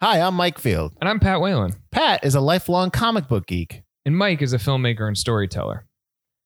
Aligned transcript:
Hi, 0.00 0.20
I'm 0.20 0.34
Mike 0.34 0.60
Field. 0.60 0.92
And 1.00 1.10
I'm 1.10 1.18
Pat 1.18 1.40
Whalen. 1.40 1.74
Pat 1.90 2.24
is 2.24 2.36
a 2.36 2.40
lifelong 2.40 2.92
comic 2.92 3.26
book 3.26 3.48
geek. 3.48 3.82
And 4.04 4.16
Mike 4.16 4.40
is 4.42 4.52
a 4.52 4.58
filmmaker 4.58 5.08
and 5.08 5.18
storyteller. 5.18 5.88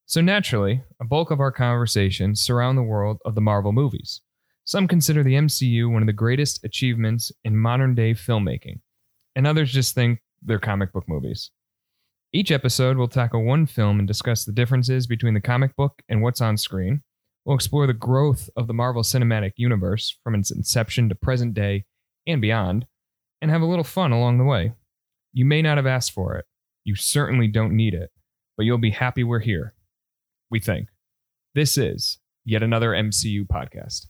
So 0.06 0.22
naturally, 0.22 0.84
a 0.98 1.04
bulk 1.04 1.30
of 1.30 1.38
our 1.38 1.52
conversations 1.52 2.40
surround 2.40 2.78
the 2.78 2.82
world 2.82 3.18
of 3.26 3.34
the 3.34 3.42
Marvel 3.42 3.72
movies. 3.72 4.22
Some 4.64 4.88
consider 4.88 5.22
the 5.22 5.34
MCU 5.34 5.92
one 5.92 6.02
of 6.02 6.06
the 6.06 6.14
greatest 6.14 6.64
achievements 6.64 7.30
in 7.44 7.58
modern 7.58 7.94
day 7.94 8.14
filmmaking, 8.14 8.80
and 9.36 9.46
others 9.46 9.70
just 9.70 9.94
think 9.94 10.20
they're 10.40 10.58
comic 10.58 10.90
book 10.90 11.04
movies. 11.06 11.50
Each 12.32 12.50
episode 12.50 12.96
will 12.96 13.06
tackle 13.06 13.44
one 13.44 13.66
film 13.66 13.98
and 13.98 14.08
discuss 14.08 14.46
the 14.46 14.52
differences 14.52 15.06
between 15.06 15.34
the 15.34 15.42
comic 15.42 15.76
book 15.76 16.00
and 16.08 16.22
what's 16.22 16.40
on 16.40 16.56
screen. 16.56 17.02
We'll 17.44 17.56
explore 17.56 17.86
the 17.86 17.92
growth 17.92 18.48
of 18.56 18.66
the 18.66 18.72
Marvel 18.72 19.02
Cinematic 19.02 19.52
Universe 19.56 20.16
from 20.24 20.34
its 20.34 20.50
inception 20.50 21.10
to 21.10 21.14
present 21.14 21.52
day 21.52 21.84
and 22.26 22.40
beyond, 22.40 22.86
and 23.42 23.50
have 23.50 23.60
a 23.60 23.66
little 23.66 23.84
fun 23.84 24.12
along 24.12 24.38
the 24.38 24.44
way. 24.44 24.72
You 25.32 25.44
may 25.44 25.62
not 25.62 25.76
have 25.76 25.86
asked 25.86 26.12
for 26.12 26.36
it. 26.36 26.46
You 26.84 26.94
certainly 26.94 27.48
don't 27.48 27.74
need 27.74 27.92
it, 27.92 28.10
but 28.56 28.64
you'll 28.64 28.78
be 28.78 28.90
happy 28.90 29.24
we're 29.24 29.40
here. 29.40 29.74
We 30.48 30.60
think. 30.60 30.88
This 31.54 31.76
is 31.76 32.18
yet 32.44 32.62
another 32.62 32.90
MCU 32.90 33.44
podcast. 33.46 34.06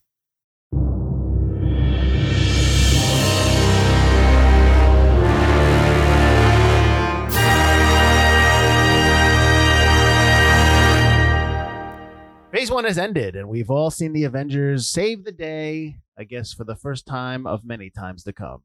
Phase 12.53 12.71
one 12.71 12.85
has 12.85 12.99
ended, 12.99 13.35
and 13.35 13.49
we've 13.49 13.71
all 13.71 13.91
seen 13.91 14.13
the 14.13 14.25
Avengers 14.25 14.87
save 14.87 15.25
the 15.25 15.33
day, 15.33 15.97
I 16.19 16.25
guess, 16.25 16.53
for 16.53 16.65
the 16.65 16.77
first 16.77 17.07
time 17.07 17.47
of 17.47 17.65
many 17.65 17.89
times 17.89 18.25
to 18.25 18.35
come. 18.35 18.63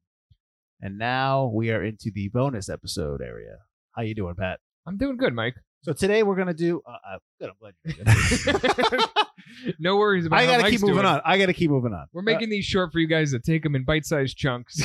And 0.81 0.97
now 0.97 1.51
we 1.53 1.71
are 1.71 1.83
into 1.83 2.11
the 2.13 2.29
bonus 2.29 2.69
episode 2.69 3.21
area. 3.21 3.57
How 3.95 4.03
you 4.03 4.13
doing, 4.13 4.35
Pat? 4.35 4.59
I'm 4.85 4.97
doing 4.97 5.17
good, 5.17 5.33
Mike. 5.33 5.55
So 5.81 5.93
today 5.93 6.21
we're 6.21 6.35
gonna 6.35 6.53
do. 6.53 6.81
Uh, 6.85 7.15
uh, 7.15 7.17
good. 7.39 7.49
I'm 7.49 7.55
glad 7.59 8.99
good. 8.99 9.03
no 9.79 9.97
worries 9.97 10.25
about. 10.25 10.39
I 10.39 10.45
how 10.45 10.51
gotta 10.51 10.63
Mike's 10.63 10.71
keep 10.73 10.81
moving 10.81 10.95
doing. 10.95 11.05
on. 11.05 11.21
I 11.25 11.37
gotta 11.37 11.53
keep 11.53 11.71
moving 11.71 11.93
on. 11.93 12.05
We're 12.13 12.21
making 12.21 12.49
these 12.49 12.65
short 12.65 12.91
for 12.91 12.99
you 12.99 13.07
guys 13.07 13.31
to 13.31 13.39
take 13.39 13.63
them 13.63 13.75
in 13.75 13.85
bite-sized 13.85 14.37
chunks. 14.37 14.81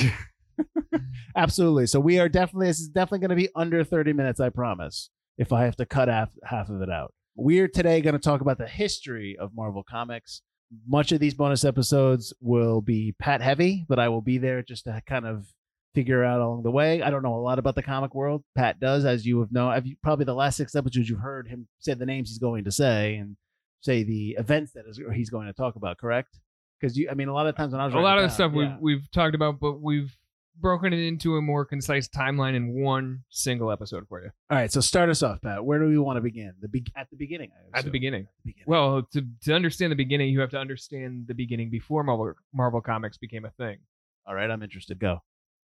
Uh, 0.58 0.98
absolutely. 1.36 1.86
So 1.86 2.00
we 2.00 2.18
are 2.20 2.28
definitely. 2.28 2.68
This 2.68 2.80
is 2.80 2.88
definitely 2.88 3.20
gonna 3.20 3.36
be 3.36 3.48
under 3.54 3.84
30 3.84 4.12
minutes. 4.12 4.40
I 4.40 4.48
promise. 4.48 5.10
If 5.38 5.52
I 5.52 5.64
have 5.64 5.76
to 5.76 5.86
cut 5.86 6.08
half 6.08 6.30
half 6.44 6.68
of 6.70 6.80
it 6.82 6.90
out, 6.90 7.12
we're 7.34 7.68
today 7.68 8.00
gonna 8.00 8.18
talk 8.18 8.40
about 8.40 8.58
the 8.58 8.68
history 8.68 9.36
of 9.38 9.50
Marvel 9.54 9.82
Comics. 9.82 10.42
Much 10.86 11.12
of 11.12 11.20
these 11.20 11.34
bonus 11.34 11.64
episodes 11.64 12.32
will 12.40 12.80
be 12.80 13.14
Pat 13.18 13.42
heavy, 13.42 13.84
but 13.88 13.98
I 13.98 14.08
will 14.08 14.22
be 14.22 14.38
there 14.38 14.62
just 14.62 14.84
to 14.84 15.02
kind 15.06 15.26
of 15.26 15.46
figure 15.94 16.24
out 16.24 16.40
along 16.40 16.62
the 16.62 16.70
way. 16.70 17.02
I 17.02 17.10
don't 17.10 17.22
know 17.22 17.34
a 17.34 17.36
lot 17.36 17.58
about 17.58 17.74
the 17.74 17.82
comic 17.82 18.14
world. 18.14 18.42
Pat 18.56 18.80
does, 18.80 19.04
as 19.04 19.26
you 19.26 19.40
have 19.40 19.52
known. 19.52 19.72
I've, 19.72 19.86
probably 20.02 20.24
the 20.24 20.34
last 20.34 20.56
six 20.56 20.74
episodes 20.74 21.08
you've 21.08 21.20
heard 21.20 21.48
him 21.48 21.68
say 21.78 21.94
the 21.94 22.06
names 22.06 22.30
he's 22.30 22.38
going 22.38 22.64
to 22.64 22.72
say 22.72 23.16
and 23.16 23.36
say 23.80 24.02
the 24.02 24.36
events 24.38 24.72
that 24.72 24.84
is, 24.88 25.00
he's 25.14 25.30
going 25.30 25.46
to 25.46 25.52
talk 25.52 25.76
about. 25.76 25.98
Correct? 25.98 26.38
Because 26.80 26.96
you, 26.96 27.08
I 27.10 27.14
mean, 27.14 27.28
a 27.28 27.34
lot 27.34 27.46
of 27.46 27.56
times 27.56 27.72
when 27.72 27.80
I 27.80 27.84
was 27.84 27.94
a 27.94 27.98
lot 27.98 28.18
of 28.18 28.24
the 28.24 28.30
stuff 28.30 28.52
yeah. 28.52 28.58
we've 28.58 28.80
we've 28.80 29.10
talked 29.12 29.34
about, 29.34 29.60
but 29.60 29.80
we've 29.80 30.16
broken 30.60 30.92
it 30.92 31.00
into 31.00 31.36
a 31.36 31.42
more 31.42 31.64
concise 31.64 32.08
timeline 32.08 32.54
in 32.54 32.82
one 32.82 33.22
single 33.30 33.70
episode 33.70 34.06
for 34.08 34.22
you 34.22 34.30
All 34.50 34.58
right, 34.58 34.70
so 34.70 34.80
start 34.80 35.08
us 35.08 35.22
off, 35.22 35.40
Pat. 35.40 35.64
Where 35.64 35.78
do 35.78 35.86
we 35.86 35.98
want 35.98 36.18
to 36.18 36.20
begin? 36.20 36.52
The 36.60 36.68
be- 36.68 36.84
at 36.96 37.08
the 37.10 37.16
beginning. 37.16 37.50
At 37.72 37.84
the 37.84 37.90
beginning. 37.90 38.22
At 38.22 38.44
the 38.44 38.52
beginning. 38.52 38.64
Well, 38.66 39.08
to 39.12 39.26
to 39.44 39.54
understand 39.54 39.92
the 39.92 39.96
beginning, 39.96 40.30
you 40.30 40.40
have 40.40 40.50
to 40.50 40.58
understand 40.58 41.26
the 41.26 41.34
beginning 41.34 41.70
before 41.70 42.02
Marvel 42.02 42.34
Marvel 42.52 42.80
Comics 42.80 43.16
became 43.18 43.44
a 43.44 43.50
thing. 43.50 43.78
all 44.26 44.34
right, 44.34 44.50
I'm 44.50 44.62
interested. 44.62 44.98
Go. 44.98 45.22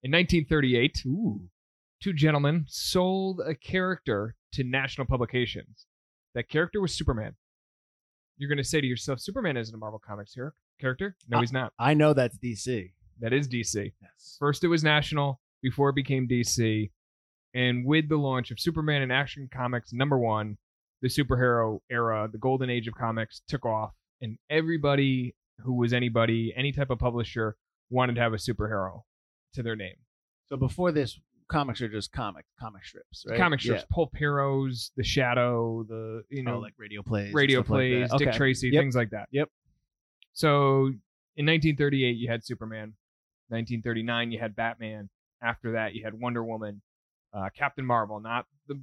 In 0.02 0.12
1938, 0.12 1.02
two 2.00 2.12
gentlemen 2.12 2.64
sold 2.68 3.40
a 3.44 3.54
character 3.54 4.36
to 4.52 4.64
national 4.64 5.06
publications. 5.06 5.86
That 6.34 6.48
character 6.48 6.80
was 6.80 6.94
Superman. 6.94 7.34
You're 8.36 8.48
going 8.48 8.58
to 8.58 8.64
say 8.64 8.80
to 8.80 8.86
yourself, 8.86 9.18
Superman 9.20 9.56
isn't 9.56 9.74
a 9.74 9.78
Marvel 9.78 9.98
Comics 9.98 10.34
hero- 10.34 10.52
character. 10.80 11.16
No, 11.28 11.38
Uh, 11.38 11.40
he's 11.40 11.52
not. 11.52 11.72
I 11.78 11.94
know 11.94 12.12
that's 12.14 12.38
DC. 12.38 12.92
That 13.20 13.32
is 13.32 13.48
DC. 13.48 13.92
Yes. 14.00 14.36
First, 14.38 14.62
it 14.62 14.68
was 14.68 14.84
national 14.84 15.40
before 15.60 15.88
it 15.88 15.96
became 15.96 16.28
DC. 16.28 16.90
And 17.54 17.84
with 17.84 18.08
the 18.08 18.16
launch 18.16 18.52
of 18.52 18.60
Superman 18.60 19.02
and 19.02 19.12
Action 19.12 19.48
Comics 19.52 19.92
number 19.92 20.16
one, 20.18 20.56
the 21.02 21.08
superhero 21.08 21.80
era, 21.90 22.28
the 22.30 22.38
golden 22.38 22.70
age 22.70 22.86
of 22.86 22.94
comics 22.94 23.42
took 23.48 23.64
off, 23.64 23.92
and 24.20 24.38
everybody 24.50 25.34
who 25.60 25.72
was 25.72 25.92
anybody, 25.92 26.52
any 26.56 26.70
type 26.70 26.90
of 26.90 26.98
publisher, 27.00 27.56
wanted 27.90 28.14
to 28.14 28.20
have 28.20 28.32
a 28.34 28.36
superhero 28.36 29.02
to 29.54 29.62
their 29.62 29.76
name. 29.76 29.96
So 30.46 30.56
before 30.56 30.92
this, 30.92 31.18
comics 31.48 31.80
are 31.80 31.88
just 31.88 32.12
comic 32.12 32.44
comic 32.60 32.84
strips, 32.84 33.24
right? 33.28 33.38
Comic 33.38 33.60
strips, 33.60 33.82
Yeah. 33.82 33.94
Pulp 33.94 34.16
Heroes, 34.16 34.92
The 34.96 35.04
Shadow, 35.04 35.84
the 35.88 36.22
you 36.30 36.42
know 36.42 36.56
oh, 36.56 36.58
like 36.60 36.74
radio 36.78 37.02
plays, 37.02 37.32
radio 37.32 37.60
stuff 37.60 37.70
like 37.70 37.78
plays. 37.78 38.10
Dick 38.18 38.28
Okay. 38.28 38.36
Tracy, 38.36 38.68
Yep. 38.68 38.82
things 38.82 38.96
like 38.96 39.10
that. 39.10 39.28
Yep. 39.32 39.48
So 40.32 40.86
in 41.36 41.46
1938, 41.46 42.16
you 42.16 42.28
had 42.30 42.44
Superman. 42.44 42.94
1939, 43.48 44.30
you 44.32 44.38
had 44.38 44.54
Batman. 44.54 45.08
After 45.42 45.72
that, 45.72 45.94
you 45.94 46.04
had 46.04 46.12
Wonder 46.14 46.44
Woman, 46.44 46.82
uh, 47.32 47.48
Captain 47.56 47.84
Marvel, 47.86 48.20
not 48.20 48.46
the 48.66 48.78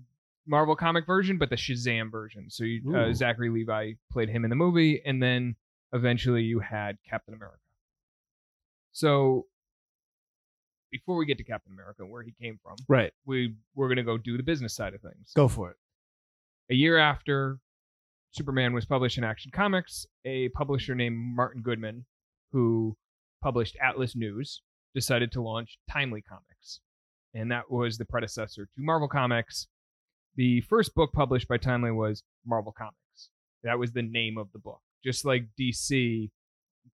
Marvel 0.47 0.75
comic 0.75 1.05
version, 1.05 1.37
but 1.37 1.49
the 1.49 1.55
Shazam 1.55 2.11
version. 2.11 2.49
So 2.49 2.63
you, 2.63 2.95
uh, 2.95 3.13
Zachary 3.13 3.49
Levi 3.49 3.93
played 4.11 4.29
him 4.29 4.43
in 4.43 4.49
the 4.49 4.55
movie, 4.55 5.01
and 5.05 5.21
then 5.21 5.55
eventually 5.93 6.43
you 6.43 6.59
had 6.59 6.97
Captain 7.07 7.33
America. 7.33 7.59
So 8.91 9.45
before 10.97 11.17
we 11.17 11.25
get 11.25 11.37
to 11.37 11.43
Captain 11.43 11.73
America, 11.73 12.03
and 12.03 12.11
where 12.11 12.23
he 12.23 12.31
came 12.41 12.57
from, 12.63 12.75
Right. 12.87 13.11
we 13.25 13.55
we're 13.75 13.89
gonna 13.89 14.03
go 14.03 14.17
do 14.17 14.37
the 14.37 14.43
business 14.43 14.73
side 14.75 14.93
of 14.93 15.01
things 15.01 15.33
Go 15.35 15.47
for 15.47 15.71
it. 15.71 15.77
a 16.69 16.75
year 16.75 16.97
after 16.97 17.59
Superman 18.31 18.73
was 18.73 18.85
published 18.85 19.17
in 19.17 19.23
Action 19.23 19.51
Comics, 19.53 20.05
a 20.25 20.49
publisher 20.49 20.95
named 20.95 21.17
Martin 21.17 21.61
Goodman, 21.61 22.05
who 22.51 22.95
published 23.41 23.75
Atlas 23.81 24.15
News, 24.15 24.61
decided 24.93 25.31
to 25.33 25.41
launch 25.41 25.77
Timely 25.89 26.21
Comics. 26.21 26.79
And 27.33 27.51
that 27.51 27.69
was 27.69 27.97
the 27.97 28.05
predecessor 28.05 28.65
to 28.65 28.71
Marvel 28.77 29.07
Comics. 29.09 29.67
The 30.35 30.61
first 30.61 30.95
book 30.95 31.11
published 31.13 31.47
by 31.49 31.57
Timely 31.57 31.91
was 31.91 32.23
Marvel 32.45 32.71
Comics. 32.71 33.29
That 33.63 33.77
was 33.79 33.91
the 33.91 34.01
name 34.01 34.37
of 34.37 34.51
the 34.53 34.59
book. 34.59 34.81
Just 35.03 35.23
like 35.25 35.47
DC, 35.59 36.29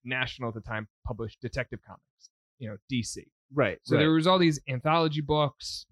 National 0.04 0.50
at 0.50 0.56
the 0.56 0.62
time 0.62 0.88
published 1.06 1.40
Detective 1.42 1.80
Comics, 1.86 2.30
you 2.60 2.70
know, 2.70 2.78
DC. 2.92 3.18
Right. 3.56 3.80
So 3.84 3.96
right. 3.96 4.02
there 4.02 4.12
was 4.12 4.28
all 4.28 4.38
these 4.38 4.60
anthology 4.68 5.22
books. 5.22 5.86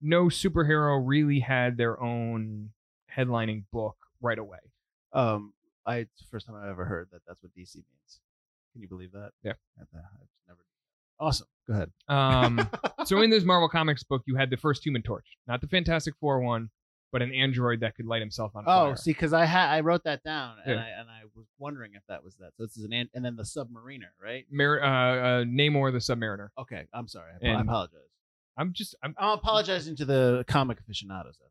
No 0.00 0.26
superhero 0.26 1.02
really 1.04 1.40
had 1.40 1.76
their 1.76 2.00
own 2.00 2.70
headlining 3.14 3.64
book 3.72 3.96
right 4.20 4.38
away. 4.38 4.58
um, 5.12 5.52
I 5.84 5.96
it's 5.96 6.20
the 6.20 6.26
first 6.30 6.46
time 6.46 6.56
I've 6.56 6.68
ever 6.68 6.84
heard 6.84 7.08
that 7.12 7.22
that's 7.26 7.42
what 7.42 7.52
DC 7.52 7.76
means. 7.76 8.20
Can 8.72 8.82
you 8.82 8.88
believe 8.88 9.12
that? 9.12 9.30
Yeah. 9.42 9.54
I've 9.80 9.86
never. 10.46 10.60
Awesome. 11.20 11.48
Go 11.66 11.74
ahead. 11.74 11.90
Um, 12.08 12.68
so 13.04 13.20
in 13.22 13.30
this 13.30 13.42
Marvel 13.44 13.68
Comics 13.68 14.04
book, 14.04 14.22
you 14.26 14.36
had 14.36 14.50
the 14.50 14.56
first 14.56 14.84
Human 14.84 15.02
Torch, 15.02 15.26
not 15.46 15.60
the 15.60 15.66
Fantastic 15.66 16.14
Four 16.20 16.40
one, 16.40 16.70
but 17.12 17.22
an 17.22 17.32
android 17.32 17.80
that 17.80 17.94
could 17.96 18.06
light 18.06 18.20
himself 18.20 18.54
on 18.54 18.64
fire. 18.64 18.90
Oh, 18.90 18.94
see, 18.94 19.10
because 19.12 19.32
I 19.32 19.44
had 19.44 19.70
I 19.70 19.80
wrote 19.80 20.04
that 20.04 20.22
down 20.22 20.56
and 20.64 20.74
Yeah. 20.76 20.80
I 20.82 21.00
and 21.00 21.08
I 21.08 21.20
was 21.34 21.46
wondering 21.58 21.92
if 21.94 22.02
that 22.08 22.22
was 22.24 22.34
that. 22.36 22.50
So 22.56 22.64
this 22.64 22.76
is 22.76 22.84
an 22.84 22.92
an- 22.92 23.10
and 23.14 23.24
then 23.24 23.36
the 23.36 23.42
submariner, 23.44 24.10
right? 24.22 24.44
Mar- 24.50 24.82
uh, 24.82 24.86
uh, 24.86 25.44
Namor 25.44 25.90
the 25.92 25.98
Submariner. 25.98 26.48
Okay, 26.58 26.86
I'm 26.92 27.08
sorry. 27.08 27.32
I, 27.42 27.46
I 27.46 27.50
And- 27.52 27.68
apologize. 27.68 28.00
I'm 28.56 28.72
just, 28.72 28.96
I'm, 29.04 29.14
I'm 29.18 29.38
apologizing 29.38 29.94
to 29.96 30.04
the 30.04 30.44
comic 30.48 30.80
aficionados. 30.80 31.38
out 31.40 31.50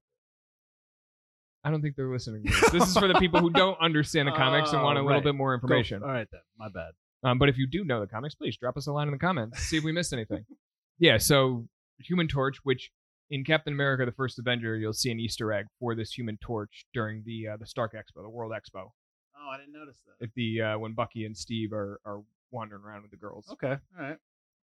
I 1.63 1.71
don't 1.71 1.81
think 1.81 1.95
they're 1.95 2.11
listening. 2.11 2.43
To 2.43 2.49
this. 2.49 2.69
this 2.71 2.87
is 2.89 2.97
for 2.97 3.07
the 3.07 3.13
people 3.15 3.39
who 3.39 3.49
don't 3.49 3.79
understand 3.81 4.27
the 4.27 4.31
comics 4.33 4.71
and 4.73 4.81
want 4.83 4.97
a 4.97 5.01
Oh, 5.01 5.05
little 5.05 5.17
right. 5.19 5.23
bit 5.23 5.35
more 5.35 5.51
there. 5.51 5.57
Go- 5.59 5.65
information. 5.67 6.03
All 6.03 6.09
right 6.09 6.27
then. 6.31 6.41
My 6.57 6.69
bad. 6.69 6.91
Um, 7.23 7.39
but 7.39 7.49
if 7.49 7.57
you 7.57 7.65
do 7.67 7.83
know 7.83 7.99
the 7.99 8.07
comics, 8.07 8.35
please 8.35 8.55
drop 8.57 8.77
us 8.77 8.87
a 8.87 8.91
line 8.91 9.07
in 9.07 9.13
the 9.13 9.17
comments. 9.19 9.59
See 9.59 9.77
if 9.77 9.83
we 9.83 9.91
missed 9.91 10.13
anything. 10.13 10.45
yeah. 10.99 11.17
So 11.17 11.67
Human 11.99 12.27
Torch, 12.27 12.57
which 12.63 12.91
in 13.29 13.43
Captain 13.43 13.73
America: 13.73 14.05
The 14.05 14.11
First 14.11 14.39
Avenger, 14.39 14.77
you'll 14.77 14.93
see 14.93 15.11
an 15.11 15.19
Easter 15.19 15.51
egg 15.51 15.65
for 15.79 15.95
this 15.95 16.11
Human 16.13 16.37
Torch 16.41 16.85
during 16.93 17.23
the 17.25 17.49
uh, 17.53 17.57
the 17.57 17.65
Stark 17.65 17.93
Expo, 17.93 18.21
the 18.23 18.29
World 18.29 18.53
Expo, 18.53 18.89
Oh, 19.39 19.49
I 19.49 19.57
didn't 19.57 19.73
notice 19.73 20.01
that. 20.05 20.25
If 20.25 20.33
the 20.33 20.61
uh, 20.61 20.79
when 20.79 20.93
Bucky 20.93 21.25
and 21.25 21.35
Steve 21.37 21.71
are 21.71 21.99
are 22.05 22.21
wandering 22.51 22.83
around 22.83 23.03
with 23.03 23.11
the 23.11 23.17
girls. 23.17 23.47
Okay. 23.51 23.75
All 23.99 24.15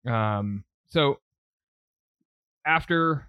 right. 0.07 0.39
Um, 0.39 0.65
so 0.89 1.17
after 2.67 3.29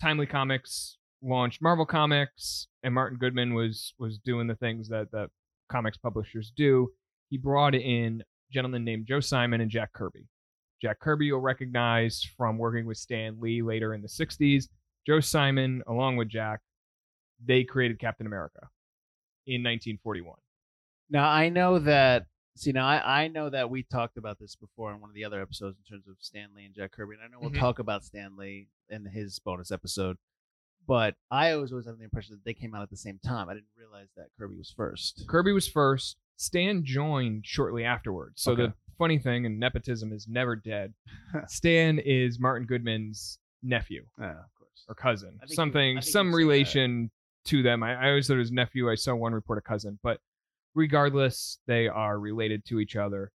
Timely 0.00 0.26
Comics 0.26 0.96
launched 1.22 1.60
Marvel 1.60 1.86
Comics 1.86 2.66
and 2.82 2.94
Martin 2.94 3.18
Goodman 3.18 3.54
was 3.54 3.94
was 3.98 4.18
doing 4.18 4.46
the 4.46 4.56
things 4.56 4.88
that 4.88 5.10
that 5.12 5.30
comics 5.70 5.98
publishers 5.98 6.52
do, 6.56 6.88
he 7.28 7.36
brought 7.36 7.74
in 7.74 8.22
a 8.22 8.52
gentleman 8.52 8.84
named 8.84 9.06
Joe 9.06 9.20
Simon 9.20 9.60
and 9.60 9.70
Jack 9.70 9.92
Kirby. 9.92 10.26
Jack 10.80 10.98
Kirby 11.00 11.26
you'll 11.26 11.40
recognize 11.40 12.22
from 12.36 12.58
working 12.58 12.86
with 12.86 12.96
Stan 12.96 13.38
Lee 13.40 13.62
later 13.62 13.92
in 13.94 14.02
the 14.02 14.08
60s. 14.08 14.68
Joe 15.06 15.20
Simon, 15.20 15.82
along 15.86 16.16
with 16.16 16.28
Jack, 16.28 16.60
they 17.44 17.64
created 17.64 17.98
Captain 17.98 18.26
America 18.26 18.68
in 19.46 19.62
1941. 19.62 20.36
Now 21.10 21.28
I 21.28 21.48
know 21.48 21.78
that 21.80 22.26
See, 22.56 22.72
now 22.72 22.86
I, 22.86 23.22
I 23.22 23.28
know 23.28 23.48
that 23.48 23.70
we 23.70 23.84
talked 23.84 24.18
about 24.18 24.38
this 24.38 24.54
before 24.56 24.92
in 24.92 25.00
one 25.00 25.08
of 25.08 25.14
the 25.14 25.24
other 25.24 25.40
episodes 25.40 25.78
in 25.78 25.84
terms 25.96 26.06
of 26.08 26.16
Stan 26.18 26.48
Lee 26.54 26.66
and 26.66 26.74
Jack 26.74 26.92
Kirby, 26.92 27.14
and 27.14 27.22
I 27.22 27.28
know 27.28 27.38
we'll 27.40 27.50
Mhm. 27.52 27.58
talk 27.60 27.78
about 27.78 28.04
Stan 28.04 28.36
Lee 28.36 28.68
in 28.90 29.06
his 29.06 29.38
bonus 29.38 29.70
episode. 29.70 30.18
But 30.86 31.14
I 31.30 31.52
always 31.52 31.70
always 31.72 31.86
had 31.86 31.96
the 31.98 32.04
impression 32.04 32.34
that 32.34 32.44
they 32.44 32.52
came 32.52 32.74
out 32.74 32.82
at 32.82 32.90
the 32.90 32.96
same 32.96 33.18
time. 33.24 33.48
I 33.48 33.54
didn't 33.54 33.68
realize 33.78 34.08
that 34.16 34.26
Kirby 34.36 34.56
was 34.56 34.70
first. 34.76 35.24
Kirby 35.28 35.52
was 35.52 35.68
first. 35.68 36.16
Stan 36.36 36.84
joined 36.84 37.46
shortly 37.46 37.84
afterwards. 37.84 38.42
So 38.42 38.52
Okay. 38.52 38.62
the 38.66 38.74
funny 39.00 39.18
thing, 39.18 39.46
and 39.46 39.58
nepotism 39.58 40.12
is 40.12 40.28
never 40.28 40.54
dead. 40.54 40.92
Stan 41.48 41.98
is 41.98 42.38
Martin 42.38 42.66
Goodman's 42.66 43.38
nephew 43.62 44.04
Yeah, 44.18 44.30
of 44.30 44.54
course. 44.58 44.84
or 44.88 44.94
cousin, 44.94 45.30
I 45.38 45.40
think 45.40 45.50
you- 45.50 45.56
something, 45.56 45.98
I 45.98 46.00
think 46.00 46.12
some 46.12 46.26
you 46.28 46.32
said 46.32 46.34
that. 46.34 46.36
relation 46.36 47.10
to 47.46 47.62
them. 47.62 47.82
I, 47.82 47.94
I 47.94 48.08
always 48.10 48.26
thought 48.28 48.34
it 48.34 48.38
was 48.38 48.52
nephew. 48.52 48.90
I 48.90 48.94
saw 48.94 49.14
one 49.14 49.32
report 49.32 49.58
a 49.58 49.62
cousin, 49.62 49.98
but 50.02 50.20
regardless, 50.74 51.58
they 51.66 51.88
are 51.88 52.18
related 52.18 52.64
to 52.66 52.78
each 52.80 52.94
other. 52.96 53.32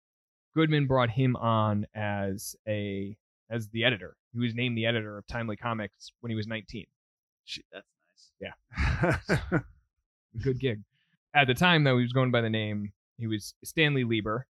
Goodman 0.56 0.88
brought 0.88 1.09
him 1.09 1.35
on 1.35 1.85
as 1.95 2.56
a 2.67 3.17
as 3.50 3.67
the 3.69 3.83
editor. 3.83 4.15
He 4.33 4.39
was 4.39 4.53
named 4.56 4.77
the 4.77 4.85
editor 4.85 5.17
of 5.17 5.27
Timely 5.27 5.56
Comics 5.57 6.12
when 6.21 6.29
he 6.29 6.35
was 6.35 6.47
19. 6.47 6.85
Shit, 7.45 7.65
that's 7.73 8.31
Yeah. 8.39 8.51
nice. 9.01 9.39
Good 10.44 10.59
gig. 10.59 10.81
At 11.33 11.47
the 11.47 11.53
time, 11.53 11.83
though, 11.83 11.97
he 11.97 12.03
was 12.03 12.13
going 12.13 12.31
by 12.31 12.41
the 12.41 12.50
name. 12.50 12.91
He 13.17 13.27
was 13.27 13.53
Stanley 13.63 14.03
Lieber, 14.03 14.47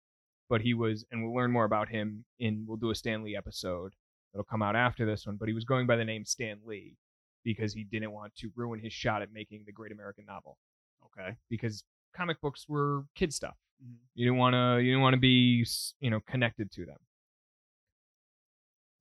but 0.52 0.60
he 0.62 0.74
was, 0.74 1.06
and 1.10 1.24
we'll 1.24 1.34
learn 1.34 1.50
more 1.50 1.64
about 1.64 1.88
him 1.88 2.26
in. 2.38 2.66
We'll 2.68 2.76
do 2.76 2.90
a 2.92 2.96
Stan 2.96 3.24
Lee 3.24 3.38
episode 3.38 3.94
that'll 4.34 4.44
come 4.44 4.62
out 4.62 4.76
after 4.76 5.06
this 5.06 5.26
one. 5.26 5.38
But 5.38 5.48
he 5.48 5.54
was 5.54 5.64
going 5.64 5.88
by 5.88 5.96
the 5.96 6.04
name 6.04 6.26
Stan 6.26 6.60
Lee 6.66 6.98
because 7.46 7.74
he 7.74 7.86
didn't 7.86 8.12
want 8.12 8.36
to 8.36 8.52
ruin 8.58 8.78
his 8.82 8.92
shot 8.92 9.22
at 9.22 9.32
making 9.32 9.64
the 9.66 9.72
great 9.72 9.94
American 9.94 10.26
novel. 10.26 10.58
okay. 11.06 11.38
Because 11.50 11.86
comic 12.14 12.40
books 12.42 12.66
were 12.68 13.06
kid 13.16 13.34
stuff. 13.34 13.56
Mhm. 13.82 13.96
You 14.14 14.26
didn't 14.26 14.40
want 14.40 14.54
to. 14.54 14.84
You 14.84 14.92
didn't 14.92 15.02
want 15.02 15.14
to 15.14 15.20
be, 15.22 15.66
you 16.02 16.10
know, 16.10 16.20
connected 16.20 16.70
to 16.74 16.86
them. 16.86 16.98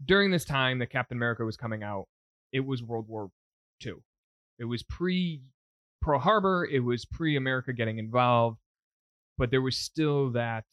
During 0.05 0.31
this 0.31 0.45
time 0.45 0.79
that 0.79 0.91
Captain 0.91 1.19
America 1.19 1.45
was 1.45 1.57
coming 1.57 1.83
out, 1.83 2.07
it 2.53 2.61
was 2.61 2.81
World 2.81 3.09
War 3.09 3.31
II. 3.85 3.95
It 4.61 4.65
was 4.67 4.85
pre 4.85 5.43
Pearl 6.01 6.21
Harbor. 6.21 6.65
It 6.65 6.81
was 6.81 7.05
pre 7.05 7.35
America 7.37 7.73
getting 7.73 7.99
involved, 7.99 8.61
but 9.37 9.51
there 9.51 9.63
was 9.63 9.77
still 9.77 10.31
that 10.31 10.65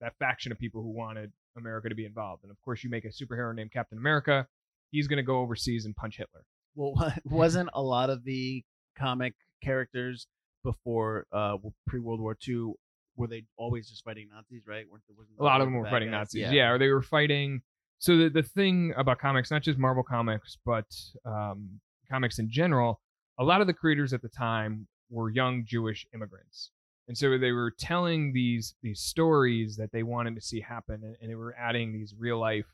that 0.00 0.14
faction 0.18 0.52
of 0.52 0.58
people 0.58 0.82
who 0.82 0.90
wanted 0.90 1.32
America 1.56 1.88
to 1.88 1.94
be 1.94 2.04
involved. 2.06 2.42
And 2.42 2.50
of 2.50 2.60
course, 2.62 2.82
you 2.84 2.90
make 2.90 3.04
a 3.04 3.08
superhero 3.08 3.54
named 3.54 3.72
Captain 3.72 3.98
America. 3.98 4.46
He's 4.90 5.06
going 5.06 5.18
to 5.18 5.22
go 5.22 5.38
overseas 5.40 5.84
and 5.84 5.94
punch 5.94 6.16
Hitler. 6.16 6.44
Well, 6.74 7.12
wasn't 7.24 7.70
a 7.74 7.82
lot 7.82 8.10
of 8.10 8.24
the 8.24 8.64
comic 8.98 9.34
characters 9.62 10.26
before 10.62 11.26
uh 11.32 11.56
pre 11.86 12.00
World 12.00 12.20
War 12.20 12.36
II 12.46 12.72
were 13.16 13.26
they 13.26 13.44
always 13.56 13.88
just 13.88 14.04
fighting 14.04 14.28
Nazis, 14.32 14.62
right? 14.66 14.84
Weren't 14.90 15.04
there, 15.06 15.16
wasn't 15.16 15.38
a 15.38 15.42
lot 15.42 15.60
of 15.60 15.66
them 15.66 15.74
were 15.74 15.88
fighting 15.88 16.10
guys? 16.10 16.34
Nazis. 16.34 16.52
Yeah. 16.52 16.70
or 16.70 16.78
they 16.78 16.88
were 16.88 17.02
fighting. 17.02 17.60
So 17.98 18.16
the 18.16 18.30
the 18.30 18.42
thing 18.42 18.94
about 18.96 19.18
comics, 19.18 19.50
not 19.50 19.62
just 19.62 19.78
Marvel 19.78 20.02
comics, 20.02 20.56
but 20.64 20.86
um, 21.24 21.80
comics 22.10 22.38
in 22.38 22.50
general, 22.50 23.00
a 23.38 23.44
lot 23.44 23.60
of 23.60 23.66
the 23.66 23.74
creators 23.74 24.12
at 24.12 24.22
the 24.22 24.28
time 24.28 24.86
were 25.10 25.30
young 25.30 25.64
Jewish 25.66 26.06
immigrants, 26.14 26.70
and 27.10 27.18
so 27.18 27.36
they 27.36 27.50
were 27.50 27.72
telling 27.72 28.32
these 28.32 28.76
these 28.82 29.00
stories 29.00 29.76
that 29.76 29.90
they 29.90 30.04
wanted 30.04 30.36
to 30.36 30.40
see 30.40 30.60
happen, 30.60 31.02
and, 31.02 31.16
and 31.20 31.28
they 31.28 31.34
were 31.34 31.56
adding 31.58 31.92
these 31.92 32.14
real 32.16 32.38
life 32.38 32.66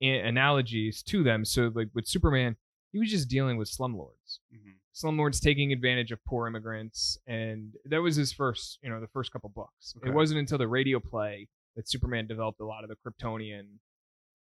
analogies 0.00 1.02
to 1.04 1.22
them. 1.22 1.44
So 1.44 1.70
like 1.74 1.88
with 1.94 2.06
Superman, 2.06 2.56
he 2.92 2.98
was 2.98 3.10
just 3.10 3.28
dealing 3.28 3.56
with 3.56 3.68
slumlords 3.68 4.38
Mhm. 4.54 4.74
slumlords 4.94 5.40
taking 5.40 5.72
advantage 5.72 6.12
of 6.12 6.24
poor 6.24 6.46
immigrants 6.46 7.18
and 7.26 7.74
that 7.86 7.98
was 8.00 8.14
his 8.16 8.32
first 8.32 8.78
you 8.82 8.88
know 8.88 9.00
the 9.00 9.08
first 9.08 9.32
couple 9.32 9.48
books 9.50 9.94
Okay. 9.96 10.08
it 10.10 10.14
wasn't 10.14 10.38
until 10.38 10.58
the 10.58 10.68
radio 10.68 11.00
play 11.00 11.48
that 11.74 11.88
superman 11.88 12.26
developed 12.28 12.60
a 12.60 12.64
lot 12.64 12.84
of 12.84 12.88
the 12.90 12.96
kryptonian 12.96 13.66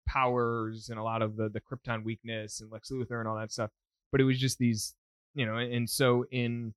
powers 0.08 0.88
and 0.90 0.98
a 0.98 1.04
lot 1.04 1.22
of 1.22 1.36
the 1.36 1.50
the 1.50 1.60
krypton 1.60 2.04
weakness 2.06 2.62
and 2.62 2.72
lex 2.72 2.90
luthor 2.90 3.20
and 3.20 3.28
all 3.28 3.36
that 3.38 3.52
stuff 3.52 3.70
but 4.14 4.22
it 4.22 4.24
was 4.24 4.40
just 4.40 4.58
these 4.60 4.96
you 5.34 5.46
know 5.46 5.58
and 5.58 5.90
so 5.90 6.24
in 6.32 6.74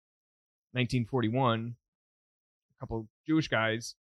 1941 0.72 1.76
a 1.76 1.79
couple 2.80 3.06
jewish 3.26 3.48
guys 3.48 3.94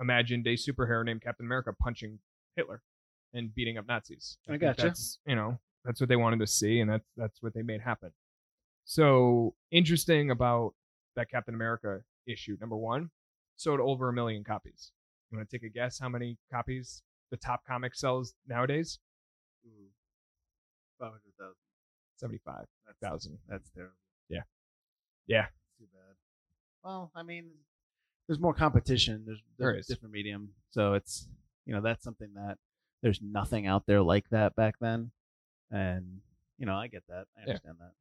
imagined 0.00 0.46
a 0.46 0.54
superhero 0.54 1.04
named 1.04 1.22
captain 1.22 1.46
america 1.46 1.72
punching 1.80 2.18
hitler 2.56 2.82
and 3.34 3.54
beating 3.54 3.78
up 3.78 3.86
nazis 3.86 4.38
I 4.48 4.52
think 4.52 4.62
gotcha. 4.62 4.82
that's 4.82 5.18
you 5.26 5.36
know 5.36 5.58
that's 5.84 6.00
what 6.00 6.08
they 6.08 6.16
wanted 6.16 6.40
to 6.40 6.46
see 6.46 6.80
and 6.80 6.90
that's 6.90 7.06
that's 7.16 7.42
what 7.42 7.54
they 7.54 7.62
made 7.62 7.80
happen 7.80 8.10
so 8.84 9.54
interesting 9.70 10.30
about 10.30 10.74
that 11.16 11.30
Captain 11.30 11.54
America 11.54 12.00
issue. 12.26 12.56
Number 12.60 12.76
one, 12.76 13.10
sold 13.56 13.80
over 13.80 14.08
a 14.08 14.12
million 14.12 14.42
copies. 14.44 14.92
You 15.30 15.38
want 15.38 15.48
to 15.48 15.56
take 15.56 15.64
a 15.64 15.72
guess 15.72 15.98
how 15.98 16.08
many 16.08 16.38
copies 16.52 17.02
the 17.30 17.36
top 17.36 17.60
comic 17.66 17.94
sells 17.94 18.34
nowadays? 18.48 18.98
Ooh. 19.64 19.86
Five 20.98 21.10
hundred 21.10 21.34
thousand. 21.38 21.54
Seventy-five 22.16 22.66
That's. 23.00 23.38
That's 23.48 23.70
terrible. 23.70 23.94
Yeah. 24.28 24.42
Yeah. 25.26 25.46
Well, 26.84 27.10
I 27.14 27.22
mean, 27.22 27.50
there's 28.26 28.40
more 28.40 28.54
competition. 28.54 29.24
There's, 29.26 29.42
There 29.58 29.72
there's 29.72 29.86
different 29.86 30.12
medium, 30.14 30.50
so 30.70 30.94
it's 30.94 31.28
you 31.66 31.74
know 31.74 31.80
that's 31.80 32.02
something 32.02 32.32
that 32.34 32.58
there's 33.02 33.20
nothing 33.22 33.66
out 33.66 33.86
there 33.86 34.02
like 34.02 34.28
that 34.30 34.54
back 34.56 34.76
then, 34.80 35.10
and 35.70 36.20
you 36.58 36.66
know 36.66 36.74
I 36.74 36.86
get 36.88 37.02
that. 37.08 37.26
I 37.36 37.40
Yeah. 37.40 37.46
understand 37.52 37.76
that. 37.80 37.92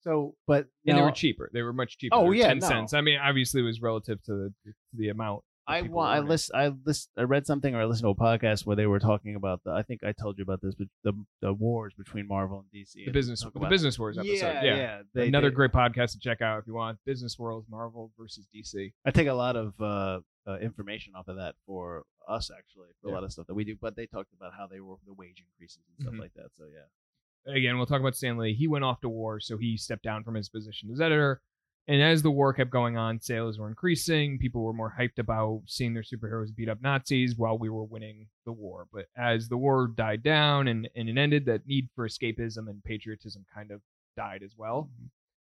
So, 0.00 0.36
but 0.46 0.68
And 0.86 0.96
they 0.96 1.02
were 1.02 1.10
cheaper. 1.10 1.50
They 1.52 1.62
were 1.62 1.72
much 1.72 1.98
cheaper. 1.98 2.14
Oh, 2.16 2.24
were 2.26 2.34
yeah, 2.34 2.48
ten 2.48 2.58
no. 2.60 2.68
cents. 2.68 2.94
I 2.94 3.00
mean, 3.00 3.18
obviously, 3.18 3.62
it 3.62 3.64
was 3.64 3.82
relative 3.82 4.22
to 4.24 4.32
the 4.32 4.54
to 4.64 4.72
the 4.94 5.08
amount. 5.08 5.42
I 5.68 5.82
wa- 5.82 6.04
I 6.08 6.20
list 6.20 6.50
I 6.54 6.68
list 6.84 7.10
I 7.16 7.22
read 7.22 7.46
something 7.46 7.74
or 7.74 7.80
I 7.82 7.84
listened 7.84 8.04
to 8.06 8.10
a 8.10 8.14
podcast 8.14 8.64
where 8.66 8.74
they 8.74 8.86
were 8.86 8.98
talking 8.98 9.34
about 9.36 9.62
the 9.64 9.70
I 9.72 9.82
think 9.82 10.02
I 10.02 10.12
told 10.12 10.38
you 10.38 10.42
about 10.42 10.60
this 10.62 10.74
but 10.74 10.88
the 11.04 11.12
the 11.42 11.52
wars 11.52 11.92
between 11.96 12.26
Marvel 12.26 12.60
and 12.60 12.68
DC 12.82 12.94
the 12.94 13.04
and 13.04 13.12
business 13.12 13.42
the 13.42 13.48
about- 13.48 13.68
business 13.70 13.98
wars 13.98 14.16
episode. 14.18 14.32
yeah 14.34 14.62
Yeah, 14.64 14.76
yeah 14.76 15.02
they, 15.14 15.28
another 15.28 15.50
they- 15.50 15.54
great 15.56 15.72
podcast 15.72 16.12
to 16.12 16.18
check 16.18 16.40
out 16.40 16.58
if 16.60 16.66
you 16.66 16.74
want. 16.74 16.98
Business 17.04 17.38
Wars 17.38 17.64
Marvel 17.70 18.10
versus 18.18 18.46
DC. 18.54 18.92
I 19.04 19.10
take 19.10 19.28
a 19.28 19.34
lot 19.34 19.56
of 19.56 19.74
uh, 19.80 20.20
uh, 20.46 20.56
information 20.58 21.12
off 21.14 21.28
of 21.28 21.36
that 21.36 21.54
for 21.66 22.04
us 22.28 22.50
actually 22.56 22.88
for 23.02 23.10
a 23.10 23.12
lot 23.12 23.24
of 23.24 23.32
stuff 23.32 23.46
that 23.46 23.54
we 23.54 23.64
do 23.64 23.76
but 23.80 23.94
they 23.96 24.06
talked 24.06 24.32
about 24.32 24.52
how 24.56 24.66
they 24.66 24.80
were 24.80 24.96
the 25.06 25.12
wage 25.14 25.42
increases 25.46 25.80
and 25.88 26.02
stuff 26.06 26.14
Mhm. 26.14 26.20
like 26.20 26.32
that 26.34 26.48
so 26.56 26.64
yeah 26.72 27.54
again, 27.54 27.76
we'll 27.78 27.86
talk 27.86 28.00
about 28.00 28.14
Stan 28.14 28.36
Lee. 28.36 28.52
He 28.52 28.68
went 28.68 28.84
off 28.84 29.00
to 29.00 29.08
war, 29.08 29.40
so 29.40 29.56
he 29.56 29.78
stepped 29.78 30.02
down 30.02 30.22
from 30.22 30.34
his 30.34 30.50
position 30.50 30.90
as 30.92 31.00
editor. 31.00 31.40
And 31.88 32.02
as 32.02 32.20
the 32.20 32.30
war 32.30 32.52
kept 32.52 32.70
going 32.70 32.98
on, 32.98 33.18
sales 33.18 33.58
were 33.58 33.66
increasing. 33.66 34.38
People 34.38 34.62
were 34.62 34.74
more 34.74 34.94
hyped 34.96 35.18
about 35.18 35.62
seeing 35.66 35.94
their 35.94 36.02
superheroes 36.02 36.54
beat 36.54 36.68
up 36.68 36.82
Nazis 36.82 37.34
while 37.36 37.56
we 37.56 37.70
were 37.70 37.84
winning 37.84 38.26
the 38.44 38.52
war. 38.52 38.86
But 38.92 39.06
as 39.16 39.48
the 39.48 39.56
war 39.56 39.90
died 39.96 40.22
down 40.22 40.68
and, 40.68 40.86
and 40.94 41.08
it 41.08 41.16
ended, 41.16 41.46
that 41.46 41.66
need 41.66 41.88
for 41.94 42.06
escapism 42.06 42.68
and 42.68 42.84
patriotism 42.84 43.46
kind 43.52 43.70
of 43.70 43.80
died 44.18 44.42
as 44.44 44.52
well. 44.54 44.90
Mm-hmm. 44.92 45.06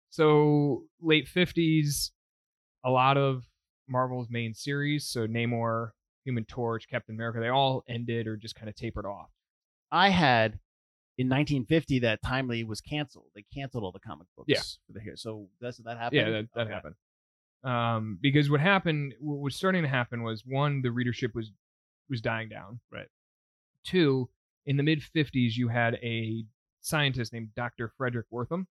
So 0.09 0.83
late 1.01 1.25
50s, 1.33 2.11
a 2.83 2.89
lot 2.89 3.17
of 3.17 3.45
Marvel's 3.87 4.27
main 4.29 4.53
series, 4.53 5.07
so 5.07 5.27
Namor, 5.27 5.91
Human 6.25 6.43
Torch, 6.43 6.89
Captain 6.89 7.15
America, 7.15 7.39
they 7.39 7.47
all 7.47 7.85
ended 7.87 8.27
or 8.27 8.35
just 8.35 8.55
kind 8.55 8.67
of 8.67 8.75
tapered 8.75 9.05
off. 9.05 9.29
I 9.89 10.09
had 10.09 10.59
in 11.17 11.27
1950 11.29 11.99
that 11.99 12.21
Timely 12.21 12.63
was 12.63 12.81
canceled 12.81 13.27
they 13.35 13.43
canceled 13.53 13.83
all 13.83 13.91
the 13.91 13.99
comic 13.99 14.27
books 14.35 14.47
Yeah. 14.49 14.59
for 14.87 14.93
the 14.93 14.99
here 15.01 15.15
so 15.15 15.47
that's 15.61 15.77
that 15.77 15.97
happened 15.97 16.21
Yeah, 16.21 16.29
that, 16.31 16.47
that 16.55 16.61
Okay. 16.61 16.73
happened. 16.73 16.95
Um, 17.63 18.19
because 18.21 18.47
what 18.51 18.59
happened, 18.59 19.15
what 19.19 19.39
was 19.39 19.55
starting 19.55 19.81
to 19.81 19.89
happen 19.89 20.21
was 20.21 20.43
one, 20.45 20.81
the 20.83 20.91
readership 20.91 21.33
was 21.33 21.51
was 22.09 22.21
dying 22.21 22.47
down. 22.47 22.79
Right. 22.91 23.07
Two, 23.83 24.29
in 24.67 24.77
the 24.77 24.83
mid 24.83 25.01
'50s, 25.01 25.55
you 25.55 25.67
had 25.69 25.95
a 25.95 26.45
scientist 26.81 27.33
named 27.33 27.49
Dr. 27.55 27.91
Frederick 27.97 28.27
Wertham, 28.31 28.67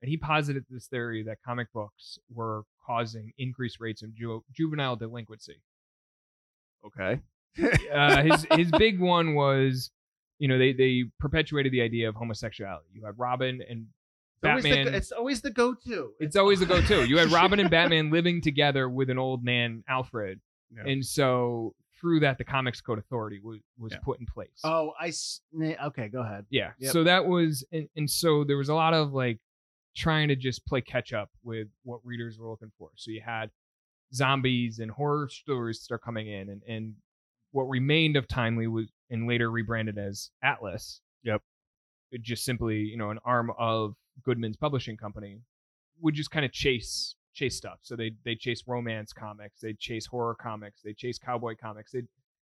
and 0.00 0.08
he 0.08 0.16
posited 0.16 0.64
this 0.70 0.86
theory 0.86 1.22
that 1.24 1.42
comic 1.44 1.70
books 1.74 2.18
were 2.32 2.62
causing 2.86 3.34
increased 3.36 3.78
rates 3.78 4.00
of 4.02 4.14
ju- 4.14 4.42
juvenile 4.54 4.96
delinquency. 4.96 5.60
okay 6.86 7.20
Uh, 7.92 8.22
his 8.22 8.46
his 8.52 8.70
big 8.70 9.00
one 9.00 9.34
was, 9.34 9.90
you 10.40 10.48
know, 10.48 10.58
they 10.58 10.72
they 10.72 11.04
perpetuated 11.20 11.70
the 11.70 11.80
idea 11.82 12.08
of 12.08 12.16
homosexuality. 12.16 12.88
You 12.92 13.04
had 13.04 13.16
Robin 13.16 13.62
and 13.70 13.86
It's 14.42 14.48
always 14.48 14.64
the- 14.64 14.70
Batman. 14.70 14.94
it's 14.94 15.12
always 15.12 15.40
the 15.42 15.50
go-to 15.52 16.12
It's 16.18 16.34
always 16.36 16.58
the 16.60 16.66
go-to. 16.66 17.06
You 17.08 17.18
had 17.18 17.30
Robin 17.40 17.60
and 17.60 17.70
Batman 17.70 18.10
living 18.10 18.40
together 18.42 18.88
with 18.88 19.08
an 19.10 19.18
old 19.18 19.44
man 19.44 19.84
Alfred, 19.88 20.40
Yeah. 20.74 20.90
and 20.90 21.04
so 21.06 21.74
through 22.00 22.20
that, 22.20 22.38
the 22.38 22.44
Comics 22.44 22.80
Code 22.80 22.98
Authority 22.98 23.38
was 23.44 23.60
was 23.78 23.92
Yeah. 23.92 23.98
put 24.02 24.18
in 24.18 24.26
place. 24.26 24.60
oh 24.64 24.92
I 24.98 25.12
okay 25.88 26.08
go 26.08 26.22
ahead 26.22 26.46
yeah. 26.50 26.70
Yep. 26.78 26.92
So 26.92 27.04
that 27.04 27.26
was, 27.26 27.62
and, 27.72 27.88
and 27.96 28.10
so 28.10 28.42
there 28.44 28.56
was 28.56 28.70
a 28.70 28.74
lot 28.74 28.94
of 28.94 29.12
like 29.12 29.38
trying 29.96 30.28
to 30.28 30.36
just 30.36 30.64
play 30.66 30.80
catch 30.80 31.12
up 31.12 31.28
with 31.42 31.68
what 31.84 32.00
readers 32.04 32.38
were 32.38 32.48
looking 32.48 32.72
for. 32.78 32.88
So 32.96 33.10
you 33.10 33.20
had 33.20 33.50
zombies 34.14 34.78
and 34.78 34.90
horror 34.90 35.28
stories 35.28 35.80
start 35.80 36.02
coming 36.02 36.28
in, 36.28 36.48
and 36.48 36.62
and 36.66 36.94
what 37.52 37.64
remained 37.64 38.16
of 38.16 38.26
Timely 38.28 38.66
was 38.68 38.88
and 39.10 39.28
later 39.28 39.50
rebranded 39.50 39.98
as 39.98 40.30
Atlas. 40.42 41.00
Yep. 41.24 41.42
It 42.12 42.22
just 42.22 42.44
simply, 42.44 42.78
you 42.78 42.96
know, 42.96 43.10
an 43.10 43.18
arm 43.24 43.52
of 43.58 43.94
Goodman's 44.24 44.56
publishing 44.56 44.96
company 44.96 45.40
would 46.00 46.14
just 46.14 46.30
kind 46.30 46.44
of 46.44 46.52
chase 46.52 47.16
chase 47.34 47.56
stuff. 47.56 47.78
So 47.82 47.96
they 47.96 48.12
they 48.24 48.34
chase 48.34 48.64
romance 48.66 49.12
comics, 49.12 49.60
they 49.60 49.74
chase 49.74 50.06
horror 50.06 50.34
comics, 50.34 50.80
they 50.82 50.92
chase 50.92 51.18
cowboy 51.18 51.54
comics. 51.60 51.92
They, 51.92 52.02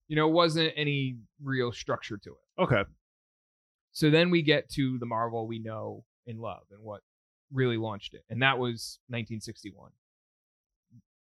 you 0.07 0.15
know, 0.15 0.27
it 0.27 0.33
wasn't 0.33 0.73
any 0.75 1.17
real 1.41 1.71
structure 1.71 2.17
to 2.17 2.29
it. 2.31 2.61
Okay. 2.61 2.83
So 3.91 4.09
then 4.09 4.29
we 4.29 4.41
get 4.41 4.69
to 4.71 4.97
the 4.99 5.05
Marvel 5.05 5.47
we 5.47 5.59
know 5.59 6.03
and 6.27 6.39
love 6.39 6.63
and 6.71 6.81
what 6.81 7.01
really 7.51 7.77
launched 7.77 8.13
it, 8.13 8.23
and 8.29 8.41
that 8.41 8.57
was 8.57 8.99
1961. 9.07 9.91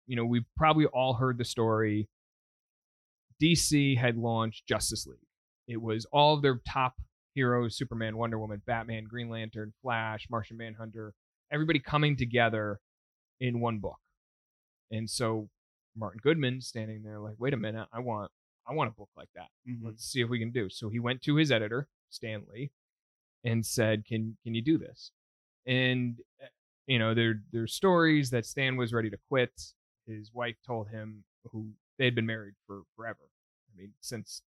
You 0.05 0.17
know, 0.17 0.25
we've 0.25 0.45
probably 0.57 0.85
all 0.87 1.13
heard 1.13 1.37
the 1.37 1.45
story. 1.45 2.09
DC 3.41 3.97
had 3.97 4.17
launched 4.17 4.67
Justice 4.67 5.07
League. 5.07 5.17
It 5.67 5.81
was 5.81 6.05
all 6.11 6.35
of 6.35 6.41
their 6.41 6.59
top 6.67 6.95
heroes 7.35 7.77
Superman, 7.77 8.17
Wonder 8.17 8.39
Woman, 8.39 8.61
Batman, 8.65 9.05
Green 9.05 9.29
Lantern, 9.29 9.73
Flash, 9.81 10.27
Martian 10.29 10.57
Manhunter, 10.57 11.13
everybody 11.51 11.79
coming 11.79 12.15
together 12.17 12.79
in 13.39 13.59
one 13.59 13.79
book. 13.79 13.99
And 14.91 15.09
so 15.09 15.49
Martin 15.95 16.19
Goodman 16.23 16.61
standing 16.61 17.03
there 17.03 17.19
like, 17.19 17.35
wait 17.37 17.53
a 17.53 17.57
minute, 17.57 17.87
I 17.93 17.99
want 17.99 18.31
I 18.67 18.73
want 18.73 18.89
a 18.89 18.93
book 18.93 19.09
like 19.17 19.29
that. 19.35 19.49
Mhm. 19.67 19.79
Let's 19.83 20.05
see 20.05 20.21
if 20.21 20.29
we 20.29 20.39
can 20.39 20.51
do. 20.51 20.69
So 20.69 20.89
he 20.89 20.99
went 20.99 21.21
to 21.23 21.35
his 21.35 21.51
editor, 21.51 21.87
Stan 22.09 22.45
Lee, 22.53 22.71
and 23.43 23.65
said, 23.65 24.05
Can 24.05 24.37
can 24.43 24.55
you 24.55 24.61
do 24.61 24.77
this? 24.77 25.11
And 25.65 26.19
uh, 26.41 26.47
you 26.87 26.99
know, 26.99 27.13
there 27.13 27.41
there's 27.51 27.73
stories 27.73 28.29
that 28.31 28.45
Stan 28.45 28.77
was 28.77 28.93
ready 28.93 29.09
to 29.09 29.17
quit. 29.29 29.73
His 30.07 30.31
wife 30.33 30.55
told 30.65 30.89
him 30.89 31.23
who 31.51 31.69
they 31.97 32.05
had 32.05 32.15
been 32.15 32.25
married 32.25 32.55
for 32.67 32.83
forever. 32.95 33.29
I 33.73 33.77
mean, 33.81 33.93
since 34.01 34.41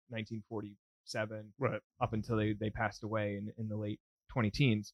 1947 1.05 1.53
Right. 1.59 1.81
up 2.01 2.13
until 2.13 2.37
they, 2.37 2.53
they 2.53 2.71
passed 2.71 3.05
away 3.05 3.37
in, 3.37 3.53
in 3.59 3.69
the 3.69 3.77
late 3.77 4.01
20 4.33 4.51
teens. 4.51 4.93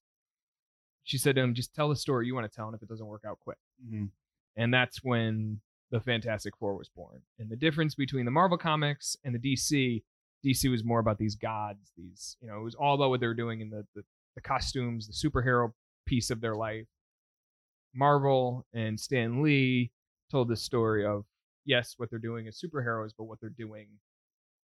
She 1.04 1.18
said 1.18 1.34
to 1.36 1.40
him, 1.42 1.54
just 1.54 1.74
tell 1.74 1.88
the 1.88 1.96
story 1.96 2.26
you 2.26 2.34
want 2.34 2.50
to 2.50 2.54
tell, 2.54 2.66
and 2.66 2.74
if 2.74 2.82
it 2.82 2.88
doesn't 2.88 3.06
work 3.06 3.22
out, 3.26 3.38
quit. 3.40 3.56
Mhm. 3.84 4.10
And 4.56 4.72
that's 4.74 5.02
when 5.02 5.60
the 5.90 6.00
Fantastic 6.00 6.56
Four 6.56 6.76
was 6.76 6.88
born. 6.88 7.22
And 7.38 7.48
the 7.50 7.56
difference 7.56 7.94
between 7.94 8.24
the 8.24 8.30
Marvel 8.30 8.58
comics 8.58 9.16
and 9.24 9.34
the 9.34 9.38
DC, 9.38 10.02
DC 10.44 10.70
was 10.70 10.84
more 10.84 11.00
about 11.00 11.18
these 11.18 11.34
gods, 11.36 11.92
these, 11.96 12.36
you 12.40 12.48
know, 12.48 12.60
it 12.60 12.62
was 12.64 12.74
all 12.74 12.94
about 12.94 13.10
what 13.10 13.20
they 13.20 13.26
were 13.26 13.34
doing 13.34 13.60
in 13.60 13.70
the, 13.70 13.84
the, 13.94 14.02
the 14.34 14.40
costumes, 14.40 15.06
the 15.08 15.28
superhero 15.30 15.72
piece 16.06 16.30
of 16.30 16.40
their 16.40 16.54
life. 16.54 16.86
Marvel 17.94 18.66
and 18.72 18.98
Stan 19.00 19.42
Lee 19.42 19.90
told 20.30 20.48
the 20.48 20.56
story 20.56 21.04
of, 21.04 21.24
yes, 21.64 21.94
what 21.96 22.08
they're 22.10 22.18
doing 22.20 22.46
is 22.46 22.62
superheroes, 22.62 23.10
but 23.16 23.24
what 23.24 23.40
they're 23.40 23.50
doing 23.50 23.88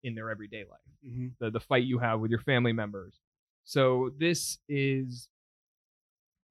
in 0.02 0.14
their 0.14 0.30
everyday 0.30 0.64
life 0.64 0.80
Mhm. 1.06 1.32
the 1.38 1.50
the 1.50 1.60
fight 1.60 1.84
you 1.84 1.98
have 1.98 2.20
with 2.20 2.30
your 2.30 2.40
family 2.40 2.72
members. 2.72 3.20
So 3.64 4.10
this 4.18 4.58
is 4.68 5.28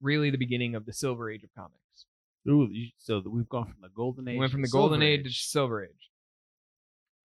really 0.02 0.30
the 0.30 0.38
beginning 0.38 0.76
of 0.76 0.86
the 0.86 0.94
silver 0.94 1.30
age 1.30 1.44
of 1.44 1.54
comics. 1.56 2.06
Ooh, 2.48 2.70
so 2.98 3.22
we've 3.26 3.50
gone 3.50 3.66
from 3.66 3.82
the 3.82 3.90
golden 3.90 4.28
age. 4.28 4.34
We 4.36 4.40
went 4.40 4.52
from 4.52 4.62
to 4.64 4.68
the 4.68 4.72
golden 4.72 5.00
silver 5.02 5.12
age 5.12 5.24
to 5.24 5.32
silver 5.50 5.84
age. 5.86 6.10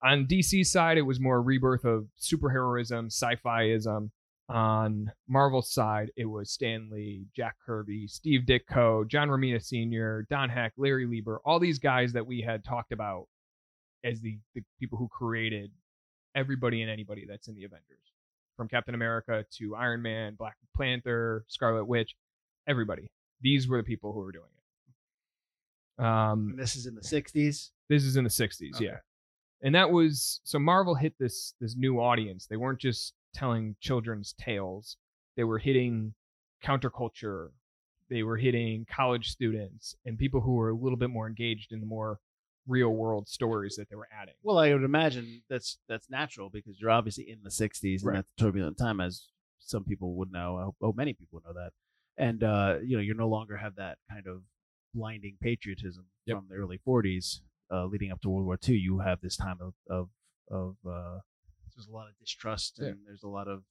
On 0.03 0.27
DC 0.27 0.65
side, 0.67 0.99
it 0.99 1.03
was 1.03 1.19
more 1.21 1.37
a 1.37 1.41
rebirth 1.41 1.85
of 1.85 2.09
superheroism, 2.19 3.07
sci-fiism. 3.07 4.11
On 4.51 5.11
Marvel 5.27 5.63
side, 5.63 6.11
it 6.17 6.27
was 6.27 6.51
Stan 6.51 6.91
Lee, 6.91 7.27
Jack 7.35 7.57
Kirby, 7.65 8.07
Steve 8.09 8.43
Ditko, 8.43 9.09
John 9.09 9.29
Romita 9.29 9.63
Sr., 9.65 10.27
Don 10.29 10.51
Heck, 10.51 10.75
Larry 10.77 11.07
Lieber, 11.07 11.41
all 11.47 11.59
these 11.59 11.79
guys 11.79 12.13
that 12.13 12.27
we 12.27 12.43
had 12.43 12.63
talked 12.65 12.93
about 12.93 13.27
as 14.03 14.21
the, 14.21 14.39
the 14.55 14.63
people 14.79 14.99
who 14.99 15.09
created 15.09 15.71
everybody 16.35 16.83
and 16.83 16.91
anybody 16.91 17.25
that's 17.29 17.49
in 17.49 17.55
the 17.55 17.65
Avengers. 17.65 17.99
From 18.57 18.69
Captain 18.69 18.95
America 18.95 19.45
to 19.59 19.75
Iron 19.75 20.01
Man, 20.03 20.35
Black 20.37 20.57
Panther, 20.79 21.45
Scarlet 21.49 21.85
Witch, 21.87 22.15
everybody. 22.69 23.09
These 23.41 23.67
were 23.69 23.79
the 23.79 23.83
people 23.83 24.13
who 24.13 24.21
were 24.21 24.31
doing 24.33 24.45
it. 25.99 26.05
Um, 26.05 26.51
And 26.51 26.59
this 26.59 26.77
is 26.77 26.87
in 26.87 26.95
the 26.95 27.01
'60s. 27.01 27.71
this 27.89 28.05
is 28.05 28.17
in 28.17 28.25
the 28.25 28.31
60s, 28.31 28.77
Okay. 28.77 28.85
yeah. 28.87 28.99
And 29.63 29.75
that 29.75 29.91
was 29.91 30.41
so 30.45 30.59
Marvel 30.59 30.95
hit 30.95 31.15
this 31.19 31.55
this 31.61 31.75
new 31.77 31.99
audience. 32.01 32.47
They 32.47 32.57
weren't 32.57 32.81
just 32.81 33.15
telling 33.33 33.77
children's 33.81 34.35
tales. 34.35 34.97
They 35.37 35.45
were 35.45 35.59
hitting 35.59 36.15
counterculture. 36.63 37.51
They 38.11 38.23
were 38.23 38.37
hitting 38.37 38.87
college 38.91 39.31
students 39.31 39.97
and 40.05 40.19
people 40.19 40.41
who 40.41 40.55
were 40.55 40.71
a 40.71 40.75
little 40.77 40.99
bit 40.99 41.11
more 41.11 41.27
engaged 41.27 41.73
in 41.73 41.81
the 41.81 41.87
more 41.87 42.19
real 42.67 42.91
world 42.91 43.29
stories 43.29 43.77
that 43.77 43.89
they 43.91 43.97
were 43.97 44.09
adding. 44.13 44.35
Well, 44.43 44.59
I 44.59 44.73
would 44.73 44.85
imagine 44.85 45.43
that's 45.49 45.79
that's 45.89 46.09
natural 46.11 46.51
because 46.51 46.81
you're 46.81 46.91
obviously 46.91 47.29
in 47.31 47.41
the 47.43 47.51
'60s 47.51 48.01
and 48.01 48.05
Right. 48.05 48.15
that's 48.17 48.29
a 48.39 48.43
turbulent 48.45 48.79
time, 48.79 49.01
as 49.01 49.29
some 49.59 49.85
people 49.85 50.15
would 50.17 50.31
know. 50.33 50.57
I 50.59 50.65
hope, 50.65 50.77
oh, 50.83 50.93
many 50.93 51.13
people 51.15 51.43
know 51.45 51.53
that. 51.55 51.73
And 52.17 52.43
uh, 52.45 52.79
you 52.85 52.97
know, 52.97 53.03
you 53.03 53.15
no 53.15 53.29
longer 53.29 53.57
have 53.57 53.77
that 53.77 53.99
kind 54.11 54.27
of 54.27 54.43
blinding 54.95 55.37
patriotism 55.41 56.07
Yep. 56.27 56.37
from 56.39 56.47
the 56.49 56.55
early 56.55 56.79
'40s, 56.87 57.41
uh, 57.71 57.85
leading 57.87 58.11
up 58.13 58.21
to 58.23 58.31
World 58.31 58.47
War 58.47 58.59
II. 58.67 58.77
You 58.77 59.01
have 59.01 59.21
this 59.21 59.37
time 59.37 59.59
of 59.61 59.75
of 59.91 60.09
of 60.51 60.77
uh, 60.89 61.19
there's 61.77 61.87
a 61.89 61.93
lot 61.93 62.09
of 62.09 62.17
distrust 62.19 62.79
Yeah. 62.81 62.89
and 62.89 62.99
there's 63.07 63.23
a 63.25 63.29
lot 63.29 63.49
of 63.49 63.65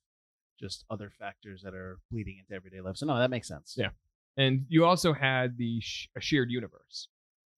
just 0.60 0.86
other 0.90 1.10
factors 1.10 1.62
that 1.64 1.74
are 1.74 1.98
bleeding 2.12 2.38
into 2.40 2.54
everyday 2.54 2.80
life. 2.82 2.98
So 2.98 3.06
no, 3.08 3.18
that 3.18 3.30
makes 3.32 3.48
sense. 3.48 3.76
Yeah. 3.78 3.90
And 4.38 4.66
you 4.70 4.86
also 4.86 5.14
had 5.14 5.58
the 5.58 5.80
sh- 5.82 6.08
a 6.16 6.22
shared 6.22 6.50
universe. 6.52 7.08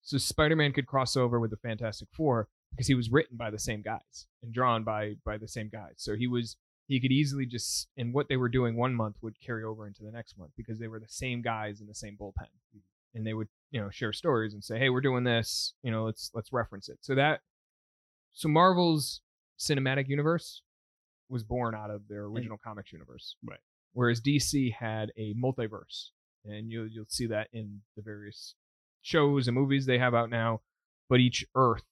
So 0.05 0.19
Spider-Man 0.19 0.73
could 0.73 0.87
cross 0.87 1.17
over 1.17 1.41
with 1.41 1.51
the 1.51 1.57
Fantastic 1.57 2.09
Four 2.13 2.49
because 2.71 2.87
he 2.87 2.95
was 2.95 3.11
written 3.11 3.37
by 3.37 3.51
the 3.51 3.59
same 3.59 3.83
guys 3.83 4.27
and 4.43 4.53
drawn 4.53 4.85
by 4.85 5.15
by 5.25 5.39
the 5.39 5.49
same 5.49 5.71
guys. 5.71 5.95
So 5.97 6.15
he 6.15 6.27
was 6.27 6.57
he 6.87 7.01
could 7.01 7.11
easily 7.11 7.47
just 7.47 7.89
and 7.97 8.13
what 8.13 8.29
they 8.29 8.37
were 8.37 8.51
doing 8.51 8.77
one 8.77 8.95
month 8.95 9.17
would 9.23 9.41
carry 9.41 9.65
over 9.65 9.87
into 9.87 10.03
the 10.03 10.13
next 10.13 10.39
month 10.39 10.53
because 10.57 10.79
they 10.79 10.89
were 10.89 11.01
the 11.01 11.09
same 11.09 11.41
guys 11.41 11.81
in 11.81 11.87
the 11.87 11.95
same 11.95 12.17
bullpen. 12.21 12.49
And 13.15 13.27
they 13.27 13.33
would, 13.33 13.49
you 13.71 13.81
know, 13.81 13.91
share 13.91 14.13
stories 14.13 14.55
and 14.55 14.63
say, 14.63 14.79
"Hey, 14.79 14.91
we're 14.91 15.01
doing 15.01 15.25
this, 15.25 15.75
you 15.83 15.91
know, 15.91 16.05
let's 16.05 16.31
let's 16.35 16.53
reference 16.53 16.89
it." 16.89 16.99
So 17.01 17.15
that 17.15 17.41
so 18.33 18.49
Marvel's 18.49 19.23
cinematic 19.59 20.09
universe 20.09 20.63
was 21.31 21.45
born 21.45 21.75
out 21.75 21.91
of 21.91 22.09
their 22.09 22.25
original 22.25 22.59
comics 22.63 22.93
universe. 22.93 23.37
Right. 23.43 23.61
Whereas 23.93 24.21
DC 24.21 24.75
had 24.75 25.13
a 25.17 25.33
multiverse 25.35 26.11
and 26.45 26.71
you'll 26.71 26.89
you'll 26.89 27.07
see 27.09 27.27
that 27.27 27.49
in 27.53 27.81
the 27.97 28.03
various 28.03 28.55
shows 29.05 29.47
and 29.47 29.55
movies 29.55 29.87
they 29.87 29.99
have 29.99 30.15
out 30.15 30.31
now. 30.31 30.61
But 31.09 31.21
each 31.21 31.45
Earth 31.55 31.85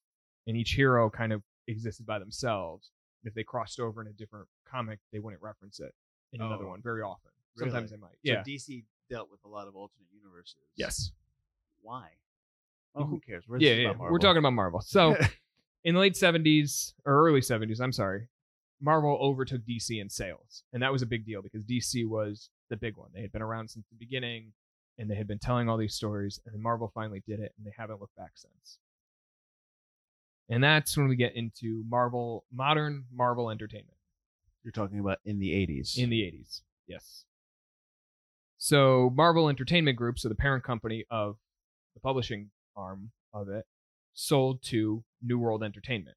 and 0.47 0.57
each 0.57 0.73
hero 0.73 1.09
kind 1.11 1.33
of 1.33 1.43
existed 1.69 2.07
by 2.07 2.19
themselves. 2.19 2.91
If 3.25 3.35
they 3.35 3.45
crossed 3.45 3.79
over 3.79 4.01
in 4.01 4.09
a 4.09 4.13
different 4.13 4.49
comic, 4.69 4.99
they 5.13 5.21
wouldn't 5.21 5.43
reference 5.43 5.79
it 5.79 5.95
in 6.33 6.41
another 6.41 6.65
Oh. 6.65 6.71
one 6.71 6.83
very 6.83 7.03
often. 7.03 7.31
Really? 7.57 7.71
Sometimes 7.71 7.91
they 7.91 7.97
might. 7.99 8.13
So 8.25 8.33
Yeah. 8.33 8.43
DC 8.43 8.85
dealt 9.11 9.31
with 9.31 9.45
a 9.45 9.49
lot 9.49 9.69
of 9.69 9.77
alternate 9.77 10.09
universes. 10.13 10.57
yes. 10.75 11.13
Why? 11.83 12.09
Oh, 12.95 13.05
who 13.05 13.21
cares? 13.21 13.47
We're, 13.47 13.59
Yeah, 13.59 13.73
yeah. 13.75 13.93
We're 13.97 14.19
talking 14.19 14.39
about 14.39 14.53
Marvel. 14.55 14.81
So 14.81 15.17
in 15.85 15.95
the 15.95 16.01
late 16.01 16.15
70s 16.15 16.95
or 17.05 17.27
early 17.29 17.41
70s, 17.41 17.81
I'm 17.81 17.93
sorry, 17.93 18.29
Marvel 18.81 19.17
overtook 19.21 19.63
DC 19.63 20.01
in 20.01 20.09
sales. 20.09 20.65
And 20.73 20.83
that 20.83 20.91
was 20.93 21.03
a 21.03 21.07
big 21.07 21.25
deal 21.25 21.43
because 21.43 21.65
DC 21.65 22.07
was 22.09 22.51
the 22.71 22.77
big 22.77 22.97
one. 22.97 23.11
They 23.13 23.21
had 23.23 23.33
been 23.33 23.43
around 23.43 23.69
since 23.69 23.87
the 23.89 23.97
beginning 23.97 24.53
and 24.99 25.11
they 25.11 25.15
had 25.15 25.27
been 25.27 25.39
telling 25.39 25.69
all 25.69 25.77
these 25.77 25.95
stories. 25.95 26.41
And 26.45 26.55
then 26.55 26.63
Marvel 26.63 26.91
finally 26.95 27.23
did 27.27 27.41
it 27.41 27.53
and 27.57 27.67
they 27.67 27.73
haven't 27.77 28.01
looked 28.01 28.17
back 28.17 28.33
since. 28.35 28.79
And 30.49 30.63
that's 30.63 30.97
when 30.97 31.09
we 31.09 31.17
get 31.17 31.35
into 31.35 31.85
Marvel, 31.89 32.45
modern 32.53 33.05
Marvel 33.13 33.51
entertainment 33.51 33.97
You're 34.63 34.73
talking 34.73 34.99
about 34.99 35.19
in 35.25 35.39
the 35.39 35.51
80s. 35.51 35.97
in 35.97 36.11
the 36.11 36.21
80s. 36.21 36.63
Yes. 36.87 37.25
So 38.59 39.11
Marvel 39.15 39.49
Entertainment 39.49 39.97
Group, 39.97 40.19
so 40.19 40.29
the 40.29 40.35
parent 40.35 40.63
company 40.63 41.05
of 41.11 41.37
the 41.95 42.01
publishing 42.01 42.51
arm 42.77 43.11
of 43.33 43.49
it, 43.49 43.65
sold 44.15 44.63
to 44.65 45.03
New 45.23 45.39
World 45.39 45.63
Entertainment. 45.63 46.17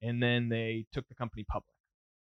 And 0.00 0.22
then 0.22 0.48
they 0.48 0.86
took 0.92 1.08
the 1.08 1.14
company 1.14 1.44
public. 1.48 1.74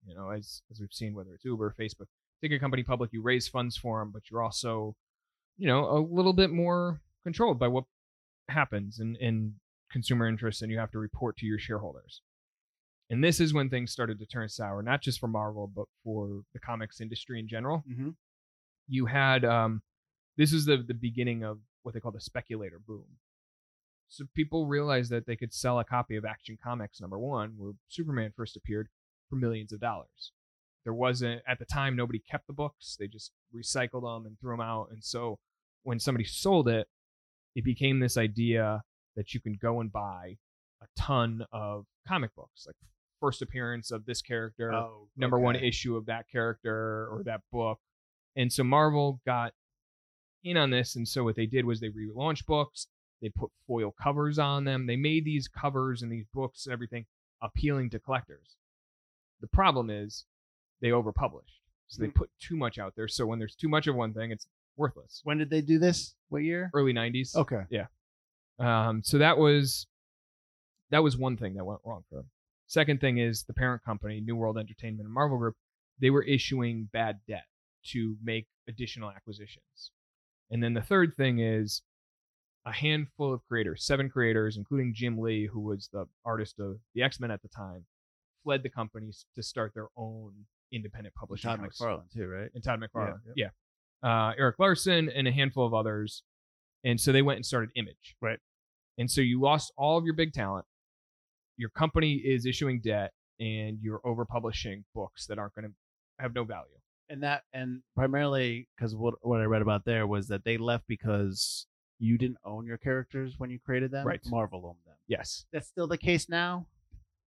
You 0.05 0.15
know, 0.15 0.29
as 0.29 0.61
as 0.71 0.79
we've 0.79 0.93
seen, 0.93 1.13
whether 1.13 1.33
it's 1.33 1.43
Uber, 1.43 1.65
or 1.65 1.75
Facebook, 1.79 2.07
take 2.41 2.51
a 2.51 2.59
company 2.59 2.83
public, 2.83 3.11
you 3.11 3.21
raise 3.21 3.47
funds 3.47 3.75
for 3.75 3.99
them, 3.99 4.11
but 4.11 4.23
you're 4.31 4.41
also, 4.41 4.95
you 5.57 5.67
know, 5.67 5.89
a 5.89 5.99
little 5.99 6.33
bit 6.33 6.51
more 6.51 7.01
controlled 7.23 7.59
by 7.59 7.67
what 7.67 7.85
happens 8.49 8.99
in, 8.99 9.15
in 9.17 9.55
consumer 9.91 10.27
interests, 10.27 10.61
and 10.61 10.71
you 10.71 10.77
have 10.77 10.91
to 10.91 10.99
report 10.99 11.37
to 11.37 11.45
your 11.45 11.59
shareholders. 11.59 12.21
And 13.09 13.23
this 13.23 13.39
is 13.39 13.53
when 13.53 13.69
things 13.69 13.91
started 13.91 14.19
to 14.19 14.25
turn 14.25 14.49
sour, 14.49 14.81
not 14.81 15.01
just 15.01 15.19
for 15.19 15.27
Marvel, 15.27 15.67
but 15.73 15.85
for 16.03 16.41
the 16.53 16.59
comics 16.59 16.99
industry 16.99 17.39
in 17.39 17.47
general. 17.47 17.83
Mhm. 17.89 18.15
You 18.87 19.05
had 19.05 19.45
um, 19.45 19.81
this 20.35 20.51
is 20.53 20.65
the 20.65 20.77
the 20.77 20.93
beginning 20.93 21.43
of 21.43 21.59
what 21.83 21.93
they 21.93 21.99
call 22.01 22.11
the 22.11 22.19
speculator 22.21 22.79
boom. 22.79 23.05
So 24.09 24.25
people 24.35 24.67
realized 24.67 25.09
that 25.11 25.25
they 25.25 25.35
could 25.35 25.53
sell 25.53 25.79
a 25.79 25.83
copy 25.85 26.15
of 26.15 26.25
Action 26.25 26.57
Comics 26.61 27.01
number 27.01 27.19
one, 27.19 27.53
where 27.57 27.73
Superman 27.89 28.31
first 28.35 28.55
appeared, 28.55 28.87
for 29.29 29.35
millions 29.35 29.71
of 29.73 29.79
dollars. 29.81 30.31
There 30.83 30.93
wasn't 30.93 31.41
at 31.47 31.59
the 31.59 31.65
time 31.65 31.95
nobody 31.95 32.19
kept 32.19 32.47
the 32.47 32.53
books; 32.53 32.95
they 32.97 33.07
just 33.07 33.31
recycled 33.55 34.03
them 34.03 34.25
and 34.25 34.37
threw 34.39 34.51
them 34.53 34.61
out. 34.61 34.89
And 34.91 35.03
so 35.03 35.39
when 35.87 35.99
somebody 35.99 36.25
sold 36.25 36.67
it, 36.67 36.85
it 37.55 37.63
became 37.63 38.01
this 38.01 38.17
idea 38.17 38.83
that 39.15 39.33
you 39.33 39.39
can 39.39 39.53
go 39.61 39.79
and 39.79 39.89
buy 39.89 40.35
a 40.81 40.85
ton 40.97 41.45
of 41.53 41.85
comic 42.05 42.35
books, 42.35 42.65
like 42.67 42.75
first 43.21 43.41
appearance 43.41 43.89
of 43.89 44.05
this 44.05 44.21
character, 44.21 44.73
Oh, 44.73 45.07
number 45.15 45.39
one 45.39 45.55
issue 45.55 45.95
of 45.95 46.05
that 46.07 46.25
character 46.29 47.07
or 47.09 47.21
that 47.23 47.39
book. 47.53 47.79
And 48.35 48.51
so 48.51 48.65
Marvel 48.65 49.21
got 49.25 49.53
in 50.43 50.57
on 50.57 50.71
this. 50.71 50.97
And 50.97 51.07
so 51.07 51.23
what 51.23 51.37
they 51.37 51.45
did 51.45 51.63
was 51.63 51.79
they 51.79 51.87
relaunched 51.89 52.45
books. 52.45 52.87
They 53.21 53.29
put 53.29 53.49
foil 53.65 53.91
covers 54.03 54.37
on 54.37 54.65
them. 54.65 54.87
They 54.87 54.97
made 54.97 55.23
these 55.23 55.47
covers 55.47 56.01
and 56.01 56.11
these 56.11 56.27
books 56.33 56.65
and 56.65 56.73
everything 56.73 57.05
appealing 57.41 57.91
to 57.91 57.99
collectors. 57.99 58.57
The 59.39 59.47
problem 59.47 59.89
is 59.89 60.25
they 60.81 60.89
overpublished. 60.89 61.61
So 61.87 62.01
they 62.01 62.09
Mhm. 62.09 62.15
put 62.15 62.29
too 62.39 62.57
much 62.57 62.77
out 62.77 62.95
there. 62.95 63.07
So 63.07 63.25
when 63.25 63.39
there's 63.39 63.55
too 63.55 63.69
much 63.69 63.87
of 63.87 63.95
one 63.95 64.13
thing, 64.13 64.31
it's 64.31 64.47
worthless. 64.77 65.21
When 65.23 65.37
did 65.37 65.49
they 65.49 65.61
do 65.61 65.79
this? 65.79 66.15
What 66.29 66.43
year? 66.43 66.69
Early 66.73 66.93
90s. 66.93 67.35
Okay. 67.35 67.63
Yeah. 67.69 67.87
Um, 68.59 69.01
so 69.03 69.17
that 69.17 69.37
was 69.37 69.87
that 70.89 71.03
was 71.03 71.17
one 71.17 71.37
thing 71.37 71.55
that 71.55 71.65
went 71.65 71.81
wrong 71.85 72.03
for 72.09 72.15
them. 72.15 72.29
Second 72.67 73.01
thing 73.01 73.17
is 73.17 73.43
the 73.43 73.53
parent 73.53 73.83
company, 73.83 74.21
New 74.21 74.35
World 74.35 74.57
Entertainment 74.57 75.05
and 75.05 75.13
Marvel 75.13 75.37
Group, 75.37 75.55
they 75.99 76.09
were 76.09 76.23
issuing 76.23 76.89
bad 76.91 77.19
debt 77.27 77.43
to 77.87 78.15
make 78.23 78.47
additional 78.67 79.09
acquisitions. 79.09 79.91
And 80.49 80.63
then 80.63 80.73
the 80.73 80.81
third 80.81 81.13
thing 81.17 81.39
is 81.39 81.81
a 82.65 82.71
handful 82.71 83.33
of 83.33 83.41
creators, 83.47 83.85
seven 83.85 84.09
creators, 84.09 84.57
including 84.57 84.93
Jim 84.93 85.17
Lee, 85.17 85.45
who 85.51 85.59
was 85.61 85.89
the 85.93 86.05
artist 86.25 86.59
of 86.59 86.77
the 86.93 87.03
X 87.03 87.19
Men 87.19 87.31
at 87.31 87.41
the 87.41 87.47
time, 87.49 87.85
fled 88.43 88.63
the 88.63 88.69
companies 88.69 89.25
to 89.35 89.43
start 89.43 89.73
their 89.73 89.87
own 89.95 90.33
independent 90.71 91.15
publishing 91.15 91.49
Todd 91.49 91.59
house 91.59 91.79
McFarlane 91.79 92.11
too, 92.11 92.27
right? 92.27 92.49
and 92.53 92.63
Todd 92.63 92.81
McFarlane. 92.81 93.19
Yeah, 93.25 93.33
Yeah. 93.45 93.49
Uh, 94.03 94.33
Erik 94.37 94.59
Larsen 94.59 95.09
and 95.09 95.27
a 95.27 95.31
handful 95.31 95.65
of 95.65 95.73
others. 95.73 96.23
And 96.83 96.99
so 96.99 97.11
they 97.11 97.21
went 97.21 97.37
and 97.37 97.45
started 97.45 97.69
Image. 97.75 98.15
Right. 98.21 98.39
And 98.97 99.09
so 99.09 99.21
you 99.21 99.41
lost 99.41 99.71
all 99.77 99.97
of 99.97 100.05
your 100.05 100.13
big 100.13 100.33
talent. 100.33 100.65
Your 101.57 101.69
company 101.69 102.13
is 102.13 102.45
issuing 102.45 102.81
debt 102.81 103.11
and 103.39 103.79
you're 103.81 103.99
overpublishing 104.05 104.83
books 104.93 105.25
that 105.27 105.39
aren't 105.39 105.55
going 105.55 105.65
to 105.65 105.73
have 106.19 106.33
no 106.33 106.43
value. 106.43 106.67
And 107.09 107.23
that 107.23 107.43
and 107.53 107.81
primarily 107.95 108.67
because 108.75 108.93
what 108.93 109.13
what 109.21 109.39
I 109.39 109.45
read 109.45 109.61
about 109.61 109.85
there 109.85 110.05
was 110.05 110.27
that 110.27 110.43
they 110.43 110.57
left 110.57 110.83
because 110.87 111.65
you 111.99 112.17
didn't 112.17 112.37
own 112.43 112.65
your 112.65 112.77
characters 112.77 113.35
when 113.37 113.49
you 113.49 113.59
created 113.59 113.91
them. 113.91 114.05
Right. 114.05 114.19
Marvel 114.27 114.65
owned 114.65 114.85
them. 114.85 114.95
Yes. 115.07 115.45
That's 115.53 115.67
still 115.67 115.87
the 115.87 115.97
case 115.97 116.27
now. 116.27 116.67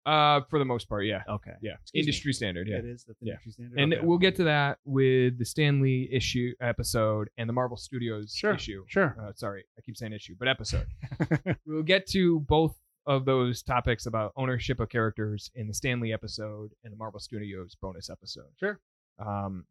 Uh, 0.05 0.41
for 0.51 0.59
the 0.59 0.65
most 0.65 0.89
part, 0.89 1.05
yeah. 1.07 1.23
Okay. 1.29 1.53
Yeah. 1.63 1.75
Excuse 1.81 1.93
me. 1.95 2.01
Industry 2.01 2.33
standard, 2.33 2.67
yeah. 2.69 2.79
It 2.79 2.85
is. 2.87 3.05
That's 3.05 3.19
Yeah. 3.23 3.33
industry 3.35 3.53
standard. 3.53 3.79
And 3.79 3.95
Okay. 3.95 4.05
we'll 4.05 4.19
get 4.19 4.35
to 4.37 4.45
that 4.45 4.79
with 4.85 5.39
the 5.39 5.45
Stan 5.45 5.81
Lee 5.81 6.09
issue 6.11 6.53
episode 6.61 7.31
and 7.39 7.49
the 7.49 7.53
Marvel 7.53 7.77
Studios 7.77 8.35
Sure. 8.35 8.55
issue. 8.55 8.85
Sure. 8.89 9.17
Uh, 9.21 9.33
sorry, 9.35 9.65
I 9.79 9.81
keep 9.83 9.97
saying 9.97 10.13
issue, 10.13 10.35
but 10.39 10.49
episode. 10.49 10.87
we'll 11.67 11.85
get 11.85 12.07
to 12.09 12.41
both 12.41 12.77
of 13.07 13.25
those 13.25 13.63
topics 13.63 14.07
about 14.07 14.33
ownership 14.37 14.81
of 14.81 14.89
characters 14.89 15.51
in 15.55 15.67
the 15.69 15.75
Stan 15.75 16.01
Lee 16.01 16.13
episode 16.13 16.73
and 16.85 16.93
the 16.93 16.97
Marvel 16.97 17.21
Studios 17.21 17.77
bonus 17.81 18.11
episode. 18.11 18.51
Sure. 18.59 18.81
Um, 19.19 19.67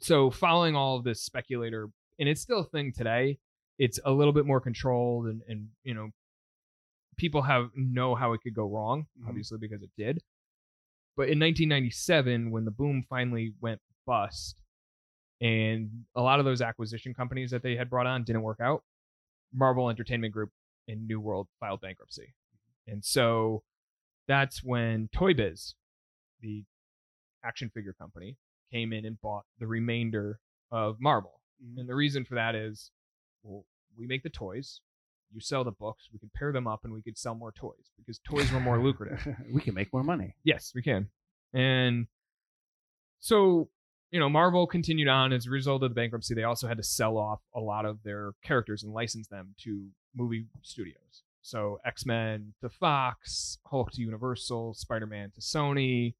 so 0.00 0.30
following 0.30 0.74
all 0.74 0.96
of 0.96 1.04
this 1.04 1.22
speculator, 1.22 1.88
and 2.18 2.28
it's 2.28 2.40
still 2.40 2.60
a 2.60 2.64
thing 2.64 2.92
today. 2.92 3.38
It's 3.78 3.98
a 4.04 4.10
little 4.12 4.32
bit 4.32 4.46
more 4.46 4.60
controlled, 4.60 5.26
and 5.26 5.42
and 5.48 5.68
you 5.84 5.94
know, 5.94 6.10
people 7.16 7.42
have 7.42 7.70
know 7.74 8.14
how 8.14 8.32
it 8.32 8.40
could 8.42 8.54
go 8.54 8.66
wrong, 8.68 9.06
Mhm. 9.18 9.28
obviously 9.28 9.58
because 9.58 9.82
it 9.82 9.90
did. 9.96 10.22
But 11.16 11.28
in 11.28 11.38
1997, 11.38 12.50
when 12.50 12.64
the 12.64 12.70
boom 12.70 13.04
finally 13.08 13.54
went 13.60 13.80
bust, 14.06 14.56
and 15.40 16.06
a 16.14 16.22
lot 16.22 16.38
of 16.38 16.44
those 16.44 16.60
acquisition 16.60 17.14
companies 17.14 17.50
that 17.50 17.62
they 17.62 17.76
had 17.76 17.90
brought 17.90 18.06
on 18.06 18.24
didn't 18.24 18.42
work 18.42 18.60
out, 18.60 18.84
Marvel 19.52 19.90
Entertainment 19.90 20.32
Group 20.32 20.52
and 20.88 21.06
New 21.06 21.20
World 21.20 21.48
filed 21.60 21.80
bankruptcy. 21.80 22.34
And 22.86 23.04
so 23.04 23.64
that's 24.26 24.62
when 24.62 25.08
Toy 25.08 25.34
Biz, 25.34 25.74
the 26.40 26.64
action 27.42 27.70
figure 27.70 27.92
company, 27.92 28.36
came 28.70 28.92
in 28.92 29.04
and 29.04 29.20
bought 29.20 29.46
the 29.58 29.66
remainder 29.66 30.40
of 30.70 31.00
Marvel. 31.00 31.40
Mhm. 31.62 31.78
And 31.80 31.88
the 31.88 31.94
reason 31.94 32.24
for 32.24 32.34
that 32.34 32.54
is, 32.54 32.90
well, 33.42 33.66
we 33.96 34.06
make 34.06 34.22
the 34.22 34.30
toys, 34.30 34.80
you 35.32 35.40
sell 35.40 35.64
the 35.64 35.72
books, 35.72 36.08
we 36.12 36.18
could 36.18 36.32
pair 36.32 36.52
them 36.52 36.66
up 36.66 36.80
and 36.84 36.92
we 36.92 37.02
could 37.02 37.18
sell 37.18 37.34
more 37.34 37.52
toys 37.52 37.90
because 37.98 38.18
toys 38.20 38.50
were 38.52 38.60
more 38.60 38.82
lucrative. 38.82 39.26
we 39.52 39.60
can 39.60 39.74
make 39.74 39.92
more 39.92 40.04
money. 40.04 40.34
Yes, 40.44 40.72
we 40.74 40.82
can. 40.82 41.08
And 41.52 42.06
so, 43.20 43.68
you 44.10 44.20
know, 44.20 44.28
Marvel 44.28 44.66
continued 44.66 45.08
on 45.08 45.32
as 45.32 45.46
a 45.46 45.50
result 45.50 45.82
of 45.82 45.90
the 45.90 45.94
bankruptcy. 45.94 46.34
They 46.34 46.44
also 46.44 46.68
had 46.68 46.76
to 46.76 46.82
sell 46.82 47.16
off 47.16 47.40
a 47.54 47.60
lot 47.60 47.84
of 47.84 48.02
their 48.02 48.32
characters 48.44 48.82
and 48.82 48.92
license 48.92 49.28
them 49.28 49.54
to 49.64 49.86
movie 50.14 50.46
studios. 50.62 51.22
So 51.42 51.80
X 51.84 52.06
Men 52.06 52.54
to 52.62 52.68
Fox, 52.68 53.58
Hulk 53.66 53.92
to 53.92 54.00
Universal, 54.00 54.74
Spider 54.74 55.06
Man 55.06 55.30
to 55.32 55.40
Sony, 55.40 56.14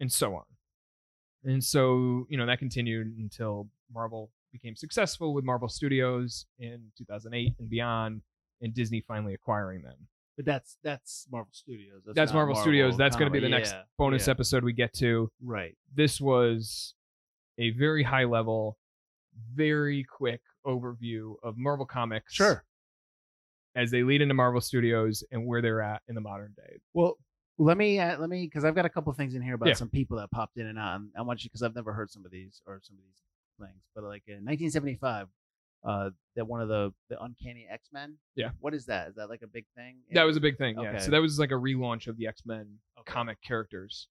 and 0.00 0.10
so 0.12 0.34
on. 0.36 0.44
And 1.44 1.62
so, 1.62 2.26
you 2.28 2.36
know, 2.36 2.46
that 2.46 2.58
continued 2.58 3.16
until 3.18 3.68
Marvel 3.92 4.30
became 4.52 4.76
successful 4.76 5.34
with 5.34 5.44
Marvel 5.44 5.68
Studios 5.68 6.46
in 6.58 6.80
2008 6.96 7.54
and 7.58 7.68
beyond, 7.70 8.22
and 8.60 8.74
Disney 8.74 9.00
finally 9.06 9.34
acquiring 9.34 9.82
them. 9.82 9.96
But 10.36 10.44
that's 10.44 10.76
that's 10.84 11.26
Marvel 11.32 11.50
Studios. 11.52 12.02
That's 12.14 12.32
not 12.32 12.38
Marvel 12.38 12.54
Studios. 12.54 12.96
That's 12.96 13.16
going 13.16 13.26
to 13.26 13.32
be 13.32 13.40
the 13.40 13.48
next 13.48 13.72
Yeah, 13.72 13.82
bonus 13.98 14.26
yeah. 14.26 14.30
episode 14.32 14.62
we 14.64 14.72
get 14.72 14.92
to. 14.94 15.30
Right. 15.42 15.76
this 15.94 16.20
was 16.20 16.94
a 17.58 17.70
very 17.70 18.04
high 18.04 18.22
level, 18.24 18.78
very 19.54 20.04
quick 20.04 20.40
overview 20.64 21.34
of 21.42 21.56
Marvel 21.58 21.86
Comics. 21.86 22.32
Sure. 22.34 22.64
As 23.74 23.90
they 23.90 24.02
lead 24.02 24.22
into 24.22 24.34
Marvel 24.34 24.60
Studios 24.60 25.22
and 25.30 25.46
where 25.46 25.60
they're 25.62 25.82
at 25.82 26.02
in 26.08 26.14
the 26.14 26.20
modern 26.20 26.52
day. 26.56 26.78
Well, 26.94 27.16
let 27.58 27.76
me 27.76 27.98
uh, 27.98 28.16
let 28.18 28.28
me 28.30 28.46
because 28.46 28.64
I've 28.64 28.74
got 28.76 28.84
a 28.86 28.88
couple 28.88 29.12
things 29.12 29.34
in 29.34 29.42
here 29.42 29.54
about 29.54 29.68
Yeah. 29.68 29.74
some 29.74 29.88
people 29.88 30.16
that 30.18 30.30
popped 30.30 30.56
in 30.58 30.66
and 30.66 30.78
out. 30.78 30.96
And 31.00 31.10
I 31.16 31.22
want 31.22 31.42
you 31.42 31.50
because 31.50 31.62
I've 31.64 31.74
never 31.74 31.92
heard 31.92 32.10
some 32.10 32.24
of 32.24 32.30
these 32.30 32.60
or 32.66 32.80
some 32.82 32.96
of 32.96 33.02
these 33.04 33.20
things. 33.60 33.82
But 33.94 34.04
like 34.04 34.22
in 34.28 34.44
1975, 34.44 35.26
uh, 35.84 36.10
that 36.36 36.46
one 36.46 36.60
of 36.60 36.68
the 36.68 36.92
the 37.08 37.22
Uncanny 37.22 37.66
X 37.70 37.88
Men. 37.92 38.16
Yeah. 38.34 38.50
What 38.60 38.74
is 38.74 38.86
that? 38.86 39.08
Is 39.08 39.14
that 39.16 39.28
like 39.28 39.42
a 39.42 39.46
big 39.46 39.64
thing? 39.76 39.98
That 40.12 40.24
was 40.24 40.36
a 40.36 40.40
big 40.40 40.58
thing. 40.58 40.76
Yeah. 40.80 40.90
Okay. 40.90 40.98
So 41.00 41.10
that 41.10 41.20
was 41.20 41.38
like 41.38 41.50
a 41.50 41.54
relaunch 41.54 42.06
of 42.08 42.16
the 42.16 42.26
X 42.26 42.42
Men 42.46 42.78
Okay. 42.98 43.12
comic 43.12 43.38
characters. 43.42 44.08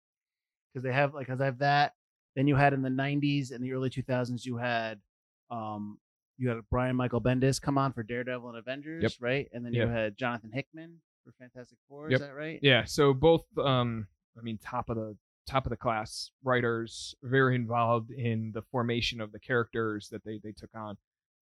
because 0.73 0.84
they 0.84 0.93
have 0.93 1.13
like 1.13 1.27
because 1.27 1.41
I 1.41 1.45
have 1.45 1.60
that. 1.60 1.93
Then 2.36 2.47
you 2.47 2.56
had 2.56 2.73
in 2.73 2.82
the 2.82 2.89
'90s 2.89 3.51
and 3.51 3.63
the 3.63 3.73
early 3.73 3.89
2000s, 3.89 4.45
you 4.45 4.58
had 4.58 4.99
um 5.49 5.97
you 6.38 6.49
had 6.49 6.60
Brian 6.69 6.95
Michael 6.95 7.19
Bendis 7.21 7.60
come 7.60 7.77
on 7.80 7.93
for 7.93 8.03
Daredevil 8.03 8.47
and 8.49 8.58
Avengers, 8.60 9.01
Yep. 9.03 9.12
right? 9.19 9.49
And 9.53 9.65
then 9.65 9.73
you 9.73 9.82
Yep. 9.82 9.89
had 9.89 10.17
Jonathan 10.17 10.51
Hickman 10.53 11.01
for 11.25 11.32
Fantastic 11.39 11.80
Four. 11.89 12.12
Yep. 12.12 12.21
Is 12.21 12.27
that 12.27 12.34
right? 12.36 12.60
Yeah. 12.62 12.84
So 12.84 13.12
both, 13.13 13.43
um, 13.58 14.08
I 14.38 14.41
mean, 14.41 14.60
top 14.60 14.89
of 14.89 14.97
the 14.97 15.17
top 15.47 15.65
of 15.65 15.69
the 15.71 15.77
class 15.77 16.30
writers, 16.43 17.15
very 17.23 17.56
involved 17.56 18.12
in 18.12 18.51
the 18.53 18.62
formation 18.62 19.19
of 19.21 19.32
the 19.32 19.39
characters 19.39 20.10
that 20.10 20.23
they 20.23 20.38
they 20.43 20.51
took 20.51 20.69
on. 20.75 20.97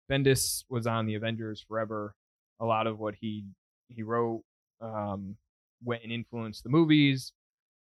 Bendis 0.09 0.63
was 0.69 0.87
on 0.87 1.05
the 1.05 1.15
Avengers 1.15 1.63
forever. 1.67 2.15
A 2.59 2.65
lot 2.65 2.87
of 2.87 2.99
what 2.99 3.15
he 3.15 3.45
he 3.89 4.03
wrote 4.03 4.43
um, 4.81 5.35
went 5.83 6.03
and 6.03 6.11
influenced 6.11 6.63
the 6.63 6.69
movies. 6.69 7.33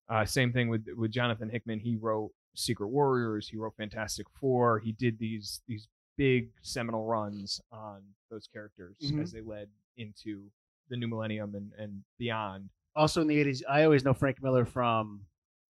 Uh, 0.08 0.24
same 0.24 0.52
thing 0.52 0.68
with 0.68 0.86
with 0.96 1.10
Jonathan 1.10 1.48
Hickman. 1.48 1.78
He 1.80 1.96
wrote 1.96 2.30
Secret 2.54 2.88
Warriors. 2.88 3.48
He 3.48 3.56
wrote 3.56 3.74
Fantastic 3.76 4.26
Four. 4.40 4.78
He 4.78 4.92
did 4.92 5.18
these 5.18 5.60
these 5.68 5.88
big 6.16 6.50
seminal 6.62 7.06
runs 7.06 7.60
on 7.70 8.02
those 8.30 8.46
characters 8.52 8.96
Mhm. 9.02 9.22
as 9.22 9.32
they 9.32 9.40
led 9.40 9.68
into 9.96 10.50
the 10.88 10.96
new 10.96 11.08
millennium 11.08 11.54
and, 11.54 11.72
and 11.78 12.02
beyond. 12.18 12.68
Also 12.94 13.20
in 13.22 13.26
the 13.26 13.36
'80s, 13.42 13.62
I 13.68 13.84
always 13.84 14.04
know 14.04 14.12
Frank 14.12 14.42
Miller 14.42 14.64
from 14.66 15.22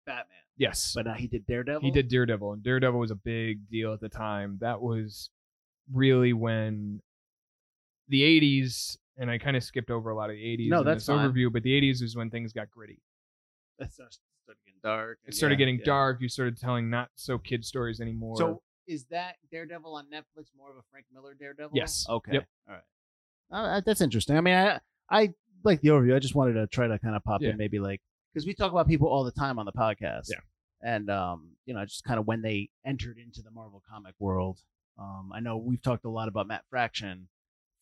Batman, 0.07 0.27
Yes, 0.57 0.93
but 0.95 1.05
now 1.07 1.15
he 1.15 1.27
did 1.27 1.47
Daredevil. 1.47 1.83
he 1.83 1.91
did 1.91 2.09
Daredevil, 2.09 2.53
and 2.55 2.63
Daredevil 2.63 2.99
was 2.99 3.11
a 3.11 3.15
big 3.17 3.69
deal 3.69 3.93
at 3.93 4.01
the 4.01 4.09
time. 4.09 4.57
That 4.61 4.81
was 4.81 5.29
really 5.93 6.33
when 6.33 7.01
the 8.09 8.23
'80s, 8.23 8.99
and 9.17 9.31
I 9.31 9.39
kind 9.39 9.57
of 9.57 9.63
skipped 9.65 9.91
over 9.91 10.11
a 10.11 10.15
lot 10.17 10.31
of 10.31 10.37
the 10.37 10.43
'80s 10.43 10.69
No, 10.69 10.81
in 10.81 10.85
that's 10.85 11.07
this 11.07 11.15
fine. 11.15 11.31
overview, 11.31 11.53
but 11.53 11.63
the 11.63 11.71
'80s 11.81 12.03
is 12.03 12.17
when 12.17 12.31
things 12.31 12.53
got 12.53 12.71
gritty. 12.71 13.01
It 13.79 13.91
started 13.93 14.19
getting 14.65 14.79
dark. 14.83 15.19
It 15.27 15.35
started 15.35 15.55
Yeah, 15.55 15.59
getting 15.59 15.79
yeah. 15.79 15.85
dark. 15.85 16.21
You 16.21 16.29
started 16.29 16.59
telling 16.59 16.91
not 16.91 17.11
so 17.15 17.39
kid 17.39 17.65
stories 17.65 18.01
anymore. 18.01 18.37
So 18.37 18.63
is 18.87 19.05
that 19.07 19.37
Daredevil 19.51 19.95
on 19.95 20.07
Netflix 20.07 20.47
more 20.57 20.71
of 20.71 20.77
a 20.77 20.83
Frank 20.91 21.07
Miller 21.13 21.35
Daredevil? 21.35 21.71
Yes. 21.77 22.07
Okay. 22.09 22.35
Yep. 22.35 22.47
All 22.69 22.75
right. 22.75 22.83
Uh, 23.77 23.81
that's 23.85 24.01
interesting. 24.01 24.37
I 24.37 24.41
mean, 24.41 24.55
I 24.55 24.81
I 25.11 25.33
like 25.65 25.81
the 25.81 25.89
overview. 25.89 26.15
I 26.15 26.19
just 26.19 26.35
wanted 26.35 26.55
to 26.55 26.67
try 26.67 26.87
to 26.87 26.99
kind 26.99 27.15
of 27.17 27.23
pop 27.25 27.41
Yeah. 27.43 27.51
in, 27.51 27.57
maybe 27.57 27.79
like 27.79 28.01
because 28.33 28.47
we 28.47 28.55
talk 28.55 28.73
about 28.73 28.89
people 28.89 29.09
all 29.09 29.25
the 29.25 29.33
time 29.33 29.59
on 29.59 29.67
the 29.67 29.73
podcast. 29.73 30.29
Yeah. 30.31 30.41
And 30.83 31.09
um, 31.11 31.51
you 31.67 31.75
know, 31.75 31.85
just 31.85 32.05
kind 32.05 32.19
of 32.19 32.27
when 32.27 32.43
they 32.43 32.71
entered 32.85 33.19
into 33.19 33.43
the 33.43 33.51
Marvel 33.51 33.83
comic 33.89 34.15
world. 34.19 34.59
Um, 35.03 35.31
I 35.35 35.41
know 35.41 35.57
we've 35.57 35.83
talked 35.83 36.05
a 36.05 36.11
lot 36.11 36.29
about 36.29 36.47
Matt 36.47 36.63
Fraction 36.71 37.29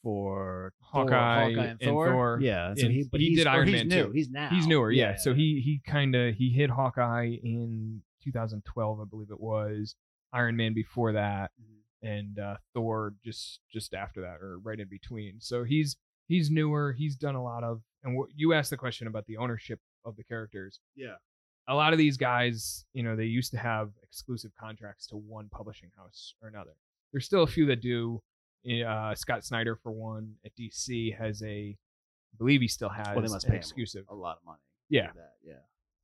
for 0.03 0.73
Thor- 0.93 1.03
Hawkeye 1.05 1.51
Hawkeye 1.51 1.65
and 1.67 1.81
Thor. 1.81 2.39
Yeah. 2.41 2.75
So 2.77 2.87
And 2.87 2.95
he, 2.95 3.05
but 3.11 3.21
he 3.21 3.35
did 3.35 3.47
Iron 3.47 3.69
he's 3.69 3.77
Man 3.77 3.89
new. 3.89 4.05
too. 4.07 4.11
He's 4.13 4.31
now. 4.31 4.49
he's 4.51 4.67
newer, 4.67 4.91
yeah. 4.91 5.17
So 5.17 5.35
he 5.35 5.61
he 5.65 5.81
kind 5.87 6.15
of 6.15 6.35
he 6.35 6.51
hit 6.51 6.71
Hawkeye 6.71 7.37
in 7.43 8.03
2012, 8.25 9.01
I 9.01 9.05
believe 9.09 9.31
it 9.31 9.41
was. 9.41 9.95
Iron 10.33 10.57
Man 10.57 10.75
before 10.75 11.13
that, 11.13 11.51
Mhm. 11.61 12.09
and 12.09 12.39
uh, 12.39 12.57
Thor 12.73 13.15
just 13.25 13.61
just 13.73 13.93
after 13.95 14.21
that, 14.23 14.41
or 14.41 14.59
right 14.61 14.79
in 14.79 14.89
between. 14.89 15.41
So 15.41 15.65
he's 15.65 15.97
he's 16.29 16.51
newer. 16.51 16.93
He's 16.97 17.17
done 17.17 17.35
a 17.35 17.43
lot 17.43 17.65
of. 17.65 17.83
And 18.03 18.17
what 18.17 18.29
you 18.35 18.53
asked 18.55 18.71
the 18.71 18.77
question 18.79 19.07
about 19.09 19.27
the 19.27 19.37
ownership 19.37 19.81
of 20.05 20.17
the 20.17 20.25
characters. 20.25 20.81
Yeah. 20.97 21.17
A 21.69 21.75
lot 21.75 21.93
of 21.93 21.99
these 21.99 22.17
guys, 22.17 22.85
you 22.95 23.03
know, 23.03 23.15
they 23.15 23.27
used 23.27 23.51
to 23.53 23.59
have 23.59 23.91
exclusive 24.03 24.51
contracts 24.59 25.07
to 25.09 25.17
one 25.17 25.49
publishing 25.51 25.91
house 25.97 26.35
or 26.43 26.49
another. 26.49 26.73
There's 27.13 27.25
still 27.27 27.43
a 27.43 27.47
few 27.47 27.67
that 27.67 27.81
do. 27.81 28.21
Uh, 28.87 29.15
Scott 29.15 29.45
Snyder, 29.45 29.77
for 29.83 29.91
one, 29.91 30.35
at 30.45 30.53
DC 30.55 31.17
has 31.17 31.43
a, 31.43 31.77
I 31.77 32.37
believe 32.39 32.61
he 32.61 32.69
still 32.69 32.91
has 32.91 33.07
Well, 33.09 33.23
they 33.25 33.33
must 33.33 33.47
an 33.47 33.53
pay 33.53 33.57
exclusive. 33.57 34.05
a 34.09 34.15
lot 34.15 34.37
of 34.39 34.45
money. 34.47 34.59
Yeah. 34.89 35.09
Yeah. 35.45 35.55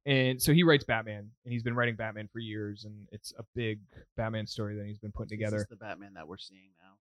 And 0.07 0.41
so 0.41 0.53
he 0.53 0.63
writes 0.63 0.85
Batman, 0.85 1.29
and 1.45 1.53
he's 1.53 1.65
been 1.65 1.75
writing 1.75 1.97
Batman 1.97 2.29
for 2.33 2.39
years, 2.39 2.85
and 2.85 2.95
it's 3.11 3.33
a 3.39 3.45
big 3.57 3.81
Batman 4.17 4.47
story 4.47 4.77
that 4.77 4.87
he's 4.87 4.99
been 4.99 5.11
putting 5.13 5.37
Is 5.39 5.41
together. 5.45 5.59
this 5.59 5.67
the 5.69 5.77
Batman 5.77 6.15
that 6.15 6.27
we're 6.29 6.37
seeing 6.39 6.71
now 6.81 6.93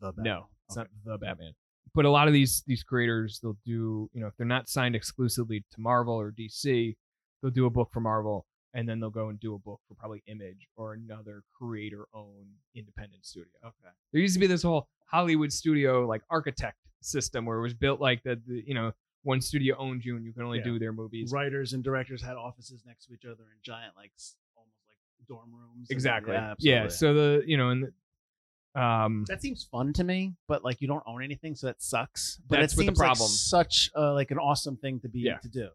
coming 0.00 0.14
out? 0.14 0.16
The 0.16 0.22
Batman. 0.22 0.24
No, 0.34 0.46
it's 0.68 0.76
Okay. 0.78 0.88
not 1.04 1.12
the 1.12 1.18
Batman. 1.18 1.52
But 1.92 2.04
a 2.04 2.10
lot 2.10 2.28
of 2.28 2.32
these 2.32 2.62
these 2.68 2.84
creators, 2.84 3.40
they'll 3.42 3.58
do, 3.66 4.08
you 4.12 4.20
know, 4.20 4.28
if 4.28 4.36
they're 4.36 4.46
not 4.46 4.68
signed 4.68 4.94
exclusively 4.94 5.64
to 5.72 5.80
Marvel 5.80 6.14
or 6.14 6.30
DC, 6.30 6.96
they'll 7.42 7.50
do 7.50 7.66
a 7.66 7.70
book 7.70 7.90
for 7.92 7.98
Marvel, 8.00 8.46
and 8.74 8.88
then 8.88 9.00
they'll 9.00 9.10
go 9.10 9.28
and 9.28 9.40
do 9.40 9.54
a 9.54 9.58
book 9.58 9.80
for 9.88 9.94
probably 9.94 10.22
Image 10.26 10.68
or 10.76 10.92
another 10.94 11.42
creator-owned 11.52 12.48
independent 12.74 13.24
studio. 13.26 13.50
Okay. 13.64 13.92
There 14.12 14.20
used 14.20 14.34
to 14.34 14.40
be 14.40 14.46
this 14.46 14.62
whole 14.62 14.88
Hollywood 15.06 15.52
studio 15.52 16.06
like 16.06 16.22
architect 16.30 16.78
system 17.00 17.44
where 17.46 17.58
it 17.58 17.62
was 17.62 17.74
built 17.74 18.00
like 18.00 18.22
that, 18.24 18.46
the, 18.46 18.62
you 18.66 18.74
know, 18.74 18.92
one 19.22 19.40
studio 19.40 19.76
owned 19.78 20.04
you 20.04 20.16
and 20.16 20.24
you 20.24 20.32
can 20.32 20.42
only 20.42 20.58
Yeah. 20.58 20.64
do 20.64 20.78
their 20.78 20.92
movies. 20.92 21.30
Writers 21.32 21.72
and 21.72 21.82
directors 21.84 22.22
had 22.22 22.36
offices 22.36 22.84
next 22.86 23.06
to 23.06 23.14
each 23.14 23.24
other 23.24 23.42
in 23.52 23.58
giant, 23.62 23.94
like 23.96 24.12
almost 24.56 24.76
like 24.88 25.26
dorm 25.28 25.50
rooms. 25.54 25.88
Exactly. 25.90 26.32
Yeah. 26.34 26.54
Yeah. 26.58 26.88
So 26.88 27.12
the 27.12 27.42
you 27.46 27.56
know 27.56 27.70
and 27.70 27.84
the, 27.84 28.80
um 28.80 29.24
that 29.28 29.42
seems 29.42 29.64
fun 29.64 29.92
to 29.94 30.04
me, 30.04 30.36
but 30.46 30.62
like 30.64 30.80
you 30.80 30.86
don't 30.88 31.02
own 31.06 31.22
anything, 31.22 31.54
so 31.56 31.66
that 31.66 31.82
sucks. 31.82 32.38
But 32.48 32.60
That's 32.60 32.72
it 32.74 32.76
what 32.76 32.86
the 32.86 32.96
seems 32.96 33.20
like 33.20 33.28
such 33.28 33.90
uh, 33.96 34.14
like 34.14 34.30
an 34.30 34.38
awesome 34.38 34.76
thing 34.76 35.00
to 35.00 35.08
be 35.08 35.20
Yeah. 35.20 35.38
to 35.38 35.48
do. 35.48 35.68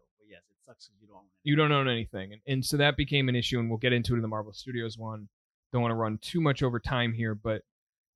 But 0.66 0.72
yes, 0.72 0.84
it 0.84 0.86
sucks 0.86 0.88
because 0.88 1.00
you 1.00 1.06
don't. 1.08 1.16
Own 1.16 1.22
anything. 1.22 1.40
you 1.44 1.56
don't 1.56 1.72
own 1.72 1.88
anything, 1.88 2.32
and, 2.32 2.40
and 2.46 2.64
so 2.64 2.76
that 2.76 2.96
became 2.96 3.28
an 3.28 3.36
issue, 3.36 3.58
and 3.58 3.68
we'll 3.68 3.78
get 3.78 3.92
into 3.92 4.14
it 4.14 4.16
in 4.16 4.22
the 4.22 4.28
Marvel 4.28 4.52
Studios 4.52 4.98
one. 4.98 5.28
Don't 5.72 5.82
want 5.82 5.92
to 5.92 5.96
run 5.96 6.18
too 6.22 6.40
much 6.40 6.62
over 6.62 6.78
time 6.80 7.12
here, 7.12 7.34
but 7.34 7.62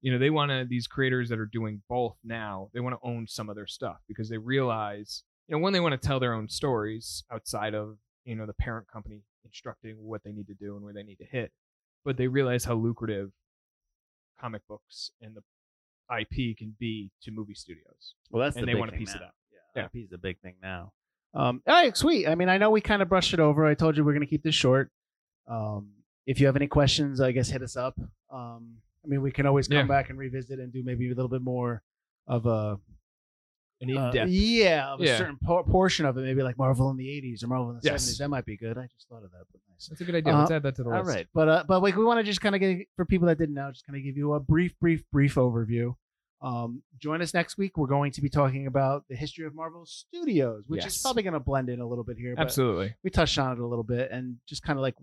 you 0.02 0.12
know 0.12 0.18
they 0.18 0.30
want 0.30 0.50
to 0.50 0.64
these 0.68 0.86
creators 0.86 1.28
that 1.28 1.38
are 1.38 1.46
doing 1.46 1.82
both 1.88 2.16
now. 2.24 2.70
They 2.72 2.80
want 2.80 2.94
to 3.00 3.08
own 3.08 3.26
some 3.28 3.48
of 3.48 3.56
their 3.56 3.66
stuff 3.66 3.98
because 4.08 4.28
they 4.28 4.38
realize 4.38 5.22
you 5.48 5.54
know 5.56 5.60
when 5.60 5.72
they 5.72 5.80
want 5.80 6.00
to 6.00 6.06
tell 6.08 6.20
their 6.20 6.32
own 6.34 6.48
stories 6.48 7.24
outside 7.32 7.74
of 7.74 7.96
you 8.24 8.34
know 8.36 8.46
the 8.46 8.52
parent 8.54 8.86
company 8.88 9.22
instructing 9.44 9.96
what 9.98 10.22
they 10.24 10.32
need 10.32 10.46
to 10.46 10.54
do 10.54 10.74
and 10.76 10.84
where 10.84 10.92
they 10.94 11.02
need 11.02 11.16
to 11.16 11.24
hit, 11.26 11.50
but 12.04 12.16
they 12.16 12.28
realize 12.28 12.64
how 12.64 12.74
lucrative 12.74 13.30
comic 14.40 14.62
books 14.68 15.10
and 15.20 15.36
the 15.36 15.42
IP 16.18 16.56
can 16.56 16.74
be 16.78 17.10
to 17.22 17.30
movie 17.30 17.54
studios. 17.54 18.14
Well, 18.30 18.42
that's 18.42 18.56
and 18.56 18.62
the 18.62 18.66
they 18.66 18.72
big 18.74 18.80
want 18.80 18.90
a 18.90 18.92
thing 18.92 19.00
piece 19.00 19.14
of 19.14 19.20
now. 19.20 19.26
that. 19.26 19.32
Yeah, 19.76 19.82
Yeah. 19.82 19.86
IP 20.00 20.04
is 20.04 20.10
the 20.10 20.18
big 20.18 20.40
thing 20.40 20.54
now. 20.62 20.92
Um, 21.34 21.62
all 21.66 21.74
right, 21.74 21.96
sweet. 21.96 22.26
I 22.26 22.34
mean, 22.34 22.48
I 22.48 22.58
know 22.58 22.70
we 22.70 22.80
kind 22.80 23.02
of 23.02 23.08
brushed 23.08 23.32
it 23.34 23.40
over. 23.40 23.64
I 23.66 23.74
told 23.74 23.96
you 23.96 24.04
we're 24.04 24.12
going 24.12 24.26
to 24.26 24.30
keep 24.30 24.42
this 24.42 24.54
short. 24.54 24.90
Um, 25.46 25.90
if 26.26 26.40
you 26.40 26.46
have 26.46 26.56
any 26.56 26.66
questions, 26.66 27.20
I 27.20 27.32
guess 27.32 27.48
hit 27.48 27.62
us 27.62 27.76
up. 27.76 27.98
Um, 28.32 28.76
I 29.04 29.08
mean, 29.08 29.22
we 29.22 29.30
can 29.32 29.46
always 29.46 29.68
come 29.68 29.78
Yeah. 29.78 29.84
back 29.84 30.10
and 30.10 30.18
revisit 30.18 30.58
and 30.58 30.72
do 30.72 30.82
maybe 30.84 31.06
a 31.06 31.14
little 31.14 31.28
bit 31.28 31.42
more 31.42 31.82
of 32.26 32.46
a 32.46 32.78
An 33.80 33.96
uh, 33.96 34.06
in-depth. 34.08 34.30
yeah, 34.30 34.92
of 34.92 35.00
a 35.00 35.06
certain 35.16 35.38
por- 35.42 35.64
portion 35.64 36.04
of 36.04 36.18
it, 36.18 36.22
maybe 36.22 36.42
like 36.42 36.58
Marvel 36.58 36.90
in 36.90 36.96
the 36.96 37.06
'80s 37.08 37.42
or 37.42 37.46
Marvel 37.46 37.70
in 37.70 37.76
the 37.76 37.82
Yes. 37.82 38.04
'70s. 38.04 38.18
That 38.18 38.28
might 38.28 38.44
be 38.44 38.56
good. 38.56 38.76
I 38.76 38.86
just 38.94 39.08
thought 39.08 39.24
of 39.24 39.30
that, 39.30 39.44
but 39.50 39.60
nice. 39.70 39.86
That's 39.88 40.00
a 40.00 40.04
good 40.04 40.14
idea. 40.16 40.36
Let's 40.36 40.50
Uh, 40.50 40.54
add 40.54 40.62
that 40.64 40.74
to 40.76 40.82
the 40.82 40.90
All 40.90 40.98
list. 41.02 41.08
right, 41.08 41.26
but 41.32 41.48
uh, 41.48 41.64
but 41.66 41.80
like 41.82 41.96
we 41.96 42.04
want 42.04 42.18
to 42.18 42.24
just 42.24 42.40
kind 42.42 42.54
of 42.54 42.60
get 42.60 42.86
for 42.96 43.04
people 43.06 43.26
that 43.28 43.38
didn't 43.38 43.54
know, 43.54 43.70
just 43.72 43.86
kind 43.86 43.96
of 43.96 44.04
give 44.04 44.16
you 44.16 44.34
a 44.34 44.40
brief, 44.40 44.78
brief, 44.80 45.02
brief 45.10 45.36
overview. 45.36 45.94
Um, 46.42 46.82
join 46.98 47.20
us 47.20 47.34
next 47.34 47.58
week. 47.58 47.76
We're 47.76 47.86
going 47.86 48.12
to 48.12 48.22
be 48.22 48.30
talking 48.30 48.66
about 48.66 49.04
the 49.08 49.16
history 49.16 49.46
of 49.46 49.54
Marvel 49.54 49.84
Studios, 49.84 50.64
which 50.66 50.86
is 50.86 51.00
probably 51.00 51.22
going 51.22 51.34
to 51.34 51.40
blend 51.40 51.68
in 51.68 51.80
a 51.80 51.86
little 51.86 52.04
bit 52.04 52.16
here. 52.16 52.34
But 52.34 52.42
Absolutely. 52.42 52.94
we 53.04 53.10
touched 53.10 53.38
on 53.38 53.52
it 53.52 53.58
a 53.58 53.66
little 53.66 53.84
bit 53.84 54.10
and 54.10 54.36
just 54.48 54.62
kind 54.62 54.78
of 54.78 54.82
like 54.82 54.96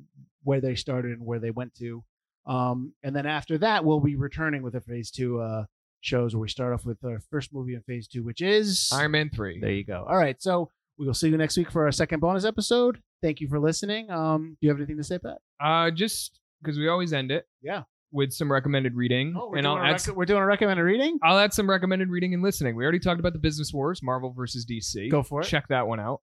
where 0.44 0.62
they 0.62 0.76
started 0.76 1.12
and 1.12 1.26
where 1.26 1.40
they 1.40 1.52
went 1.52 1.76
to. 1.76 2.04
Um, 2.48 2.94
and 3.04 3.16
then 3.16 3.26
after 3.26 3.58
that, 3.60 3.86
we'll 3.86 4.00
be 4.00 4.16
returning 4.16 4.64
with 4.64 4.74
a 4.76 4.82
phase 4.82 5.12
two 5.12 5.40
uh, 5.40 5.66
shows 6.02 6.34
where 6.34 6.42
we 6.42 6.50
start 6.50 6.74
off 6.74 6.86
with 6.86 7.04
our 7.04 7.20
first 7.30 7.54
movie 7.54 7.76
in 7.76 7.82
phase 7.82 8.08
two, 8.08 8.24
which 8.24 8.42
is 8.42 8.90
Iron 8.94 9.12
Man 9.12 9.30
3. 9.30 9.60
There 9.60 9.72
you 9.72 9.84
go. 9.84 10.06
All 10.10 10.18
right, 10.18 10.42
so 10.42 10.72
we 10.98 11.06
will 11.06 11.14
see 11.14 11.30
you 11.30 11.38
next 11.38 11.58
week 11.58 11.70
for 11.70 11.86
our 11.86 11.92
second 11.92 12.20
bonus 12.20 12.46
episode. 12.46 13.02
Thank 13.22 13.42
you 13.42 13.48
for 13.48 13.60
listening. 13.60 14.10
Um, 14.10 14.58
do 14.60 14.66
you 14.66 14.70
have 14.70 14.78
anything 14.78 14.98
to 14.98 15.04
say, 15.04 15.20
Pat? 15.20 15.40
Uh, 15.60 15.92
just 15.92 16.40
because 16.62 16.78
we 16.78 16.88
always 16.88 17.14
end 17.14 17.32
it. 17.32 17.48
Yeah. 17.62 17.84
With 18.12 18.32
some 18.32 18.50
recommended 18.52 18.96
reading, 18.96 19.36
Oh, 19.38 19.50
we're, 19.50 19.58
and 19.58 19.66
doing 19.66 19.78
I'll 19.78 19.84
a 19.84 19.88
add 19.88 20.08
rec- 20.08 20.16
we're 20.16 20.26
doing 20.26 20.42
a 20.42 20.46
recommended 20.46 20.84
reading. 20.84 21.20
I'll 21.22 21.38
add 21.38 21.54
some 21.54 21.70
recommended 21.70 22.10
reading 22.10 22.34
and 22.34 22.42
listening. 22.42 22.76
We 22.76 22.84
already 22.84 23.00
talked 23.00 23.20
about 23.20 23.34
the 23.34 23.40
Business 23.40 23.74
Wars, 23.74 24.02
Marvel 24.02 24.32
versus 24.32 24.66
DC. 24.66 25.12
Go 25.12 25.24
for 25.24 25.42
it. 25.42 25.46
Check 25.46 25.68
that 25.68 25.88
one 25.88 26.00
out. 26.00 26.22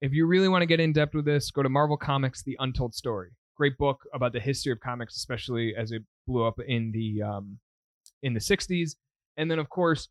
If 0.00 0.12
you 0.12 0.26
really 0.26 0.48
want 0.48 0.62
to 0.62 0.66
get 0.66 0.78
in 0.78 0.92
depth 0.92 1.14
with 1.14 1.24
this, 1.24 1.50
go 1.50 1.62
to 1.64 1.68
Marvel 1.68 1.96
Comics: 1.96 2.42
The 2.44 2.56
Untold 2.60 2.94
Story. 2.94 3.30
Great 3.56 3.76
book 3.76 4.02
about 4.14 4.32
the 4.34 4.40
history 4.40 4.70
of 4.70 4.78
comics, 4.80 5.16
especially 5.16 5.74
as 5.76 5.90
it 5.90 6.02
blew 6.28 6.44
up 6.44 6.60
in 6.64 6.92
the 6.92 7.22
um, 7.22 7.58
in 8.22 8.32
the 8.34 8.40
'60s, 8.40 8.90
and 9.36 9.50
then 9.50 9.58
of 9.58 9.68
course 9.68 10.08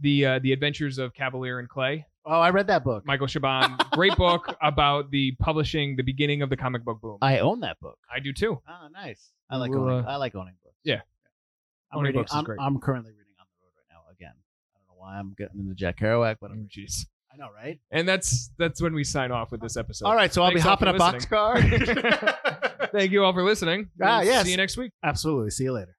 the 0.00 0.26
uh, 0.26 0.38
the 0.40 0.52
Adventures 0.52 0.98
of 0.98 1.14
Kavalier 1.14 1.58
and 1.60 1.68
Clay. 1.68 2.04
Oh, 2.30 2.40
I 2.40 2.50
read 2.50 2.66
that 2.66 2.84
book. 2.84 3.04
Michael 3.06 3.26
Chabon. 3.26 3.90
Great 3.92 4.14
book 4.16 4.54
about 4.62 5.10
the 5.10 5.32
publishing, 5.40 5.96
the 5.96 6.02
beginning 6.02 6.42
of 6.42 6.50
the 6.50 6.56
comic 6.58 6.84
book 6.84 7.00
boom. 7.00 7.16
I 7.22 7.38
own 7.38 7.60
that 7.60 7.80
book. 7.80 7.98
I 8.14 8.20
do 8.20 8.32
too. 8.34 8.60
Oh, 8.68 8.88
nice. 8.92 9.30
I 9.50 9.56
like 9.56 9.70
We'll, 9.70 9.84
owning. 9.88 10.04
uh, 10.04 10.08
I 10.10 10.16
like 10.16 10.34
owning 10.34 10.54
books. 10.62 10.76
yeah. 10.84 11.00
I'm 11.90 12.00
Owning 12.00 12.08
reading. 12.08 12.20
books 12.20 12.32
is 12.32 12.36
I'm, 12.36 12.44
great. 12.44 12.58
I'm 12.60 12.78
currently 12.80 13.12
reading 13.12 13.32
on 13.40 13.46
the 13.50 13.64
road 13.64 13.72
right 13.76 13.86
now 13.90 14.12
again. 14.12 14.34
I 14.36 14.78
don't 14.78 14.94
know 14.94 15.00
why 15.02 15.18
I'm 15.18 15.34
getting 15.38 15.58
into 15.60 15.74
Jack 15.74 15.98
Kerouac, 15.98 16.36
but 16.40 16.50
Oh, 16.50 16.54
I'm, 16.54 16.68
jeez. 16.68 17.06
I 17.32 17.36
know, 17.38 17.48
right? 17.54 17.78
And 17.90 18.06
that's 18.06 18.50
that's 18.58 18.80
when 18.82 18.92
we 18.94 19.04
sign 19.04 19.30
off 19.32 19.50
with 19.52 19.60
this 19.62 19.76
episode. 19.76 20.06
All 20.06 20.14
right, 20.14 20.32
so 20.32 20.42
I'll 20.42 20.50
be 20.52 20.60
Thanks 20.60 20.66
all 20.66 20.76
hopping 20.76 20.98
for 20.98 21.38
a 21.46 21.62
boxcar. 21.62 22.90
Thank 22.92 23.12
you 23.12 23.22
all 23.24 23.32
for 23.34 23.42
listening. 23.42 23.88
Ah, 24.02 24.18
We'll 24.20 24.26
yes. 24.28 24.44
See 24.44 24.50
you 24.52 24.56
next 24.56 24.76
week. 24.78 24.92
Absolutely. 25.02 25.50
See 25.50 25.64
you 25.64 25.72
later. 25.72 25.97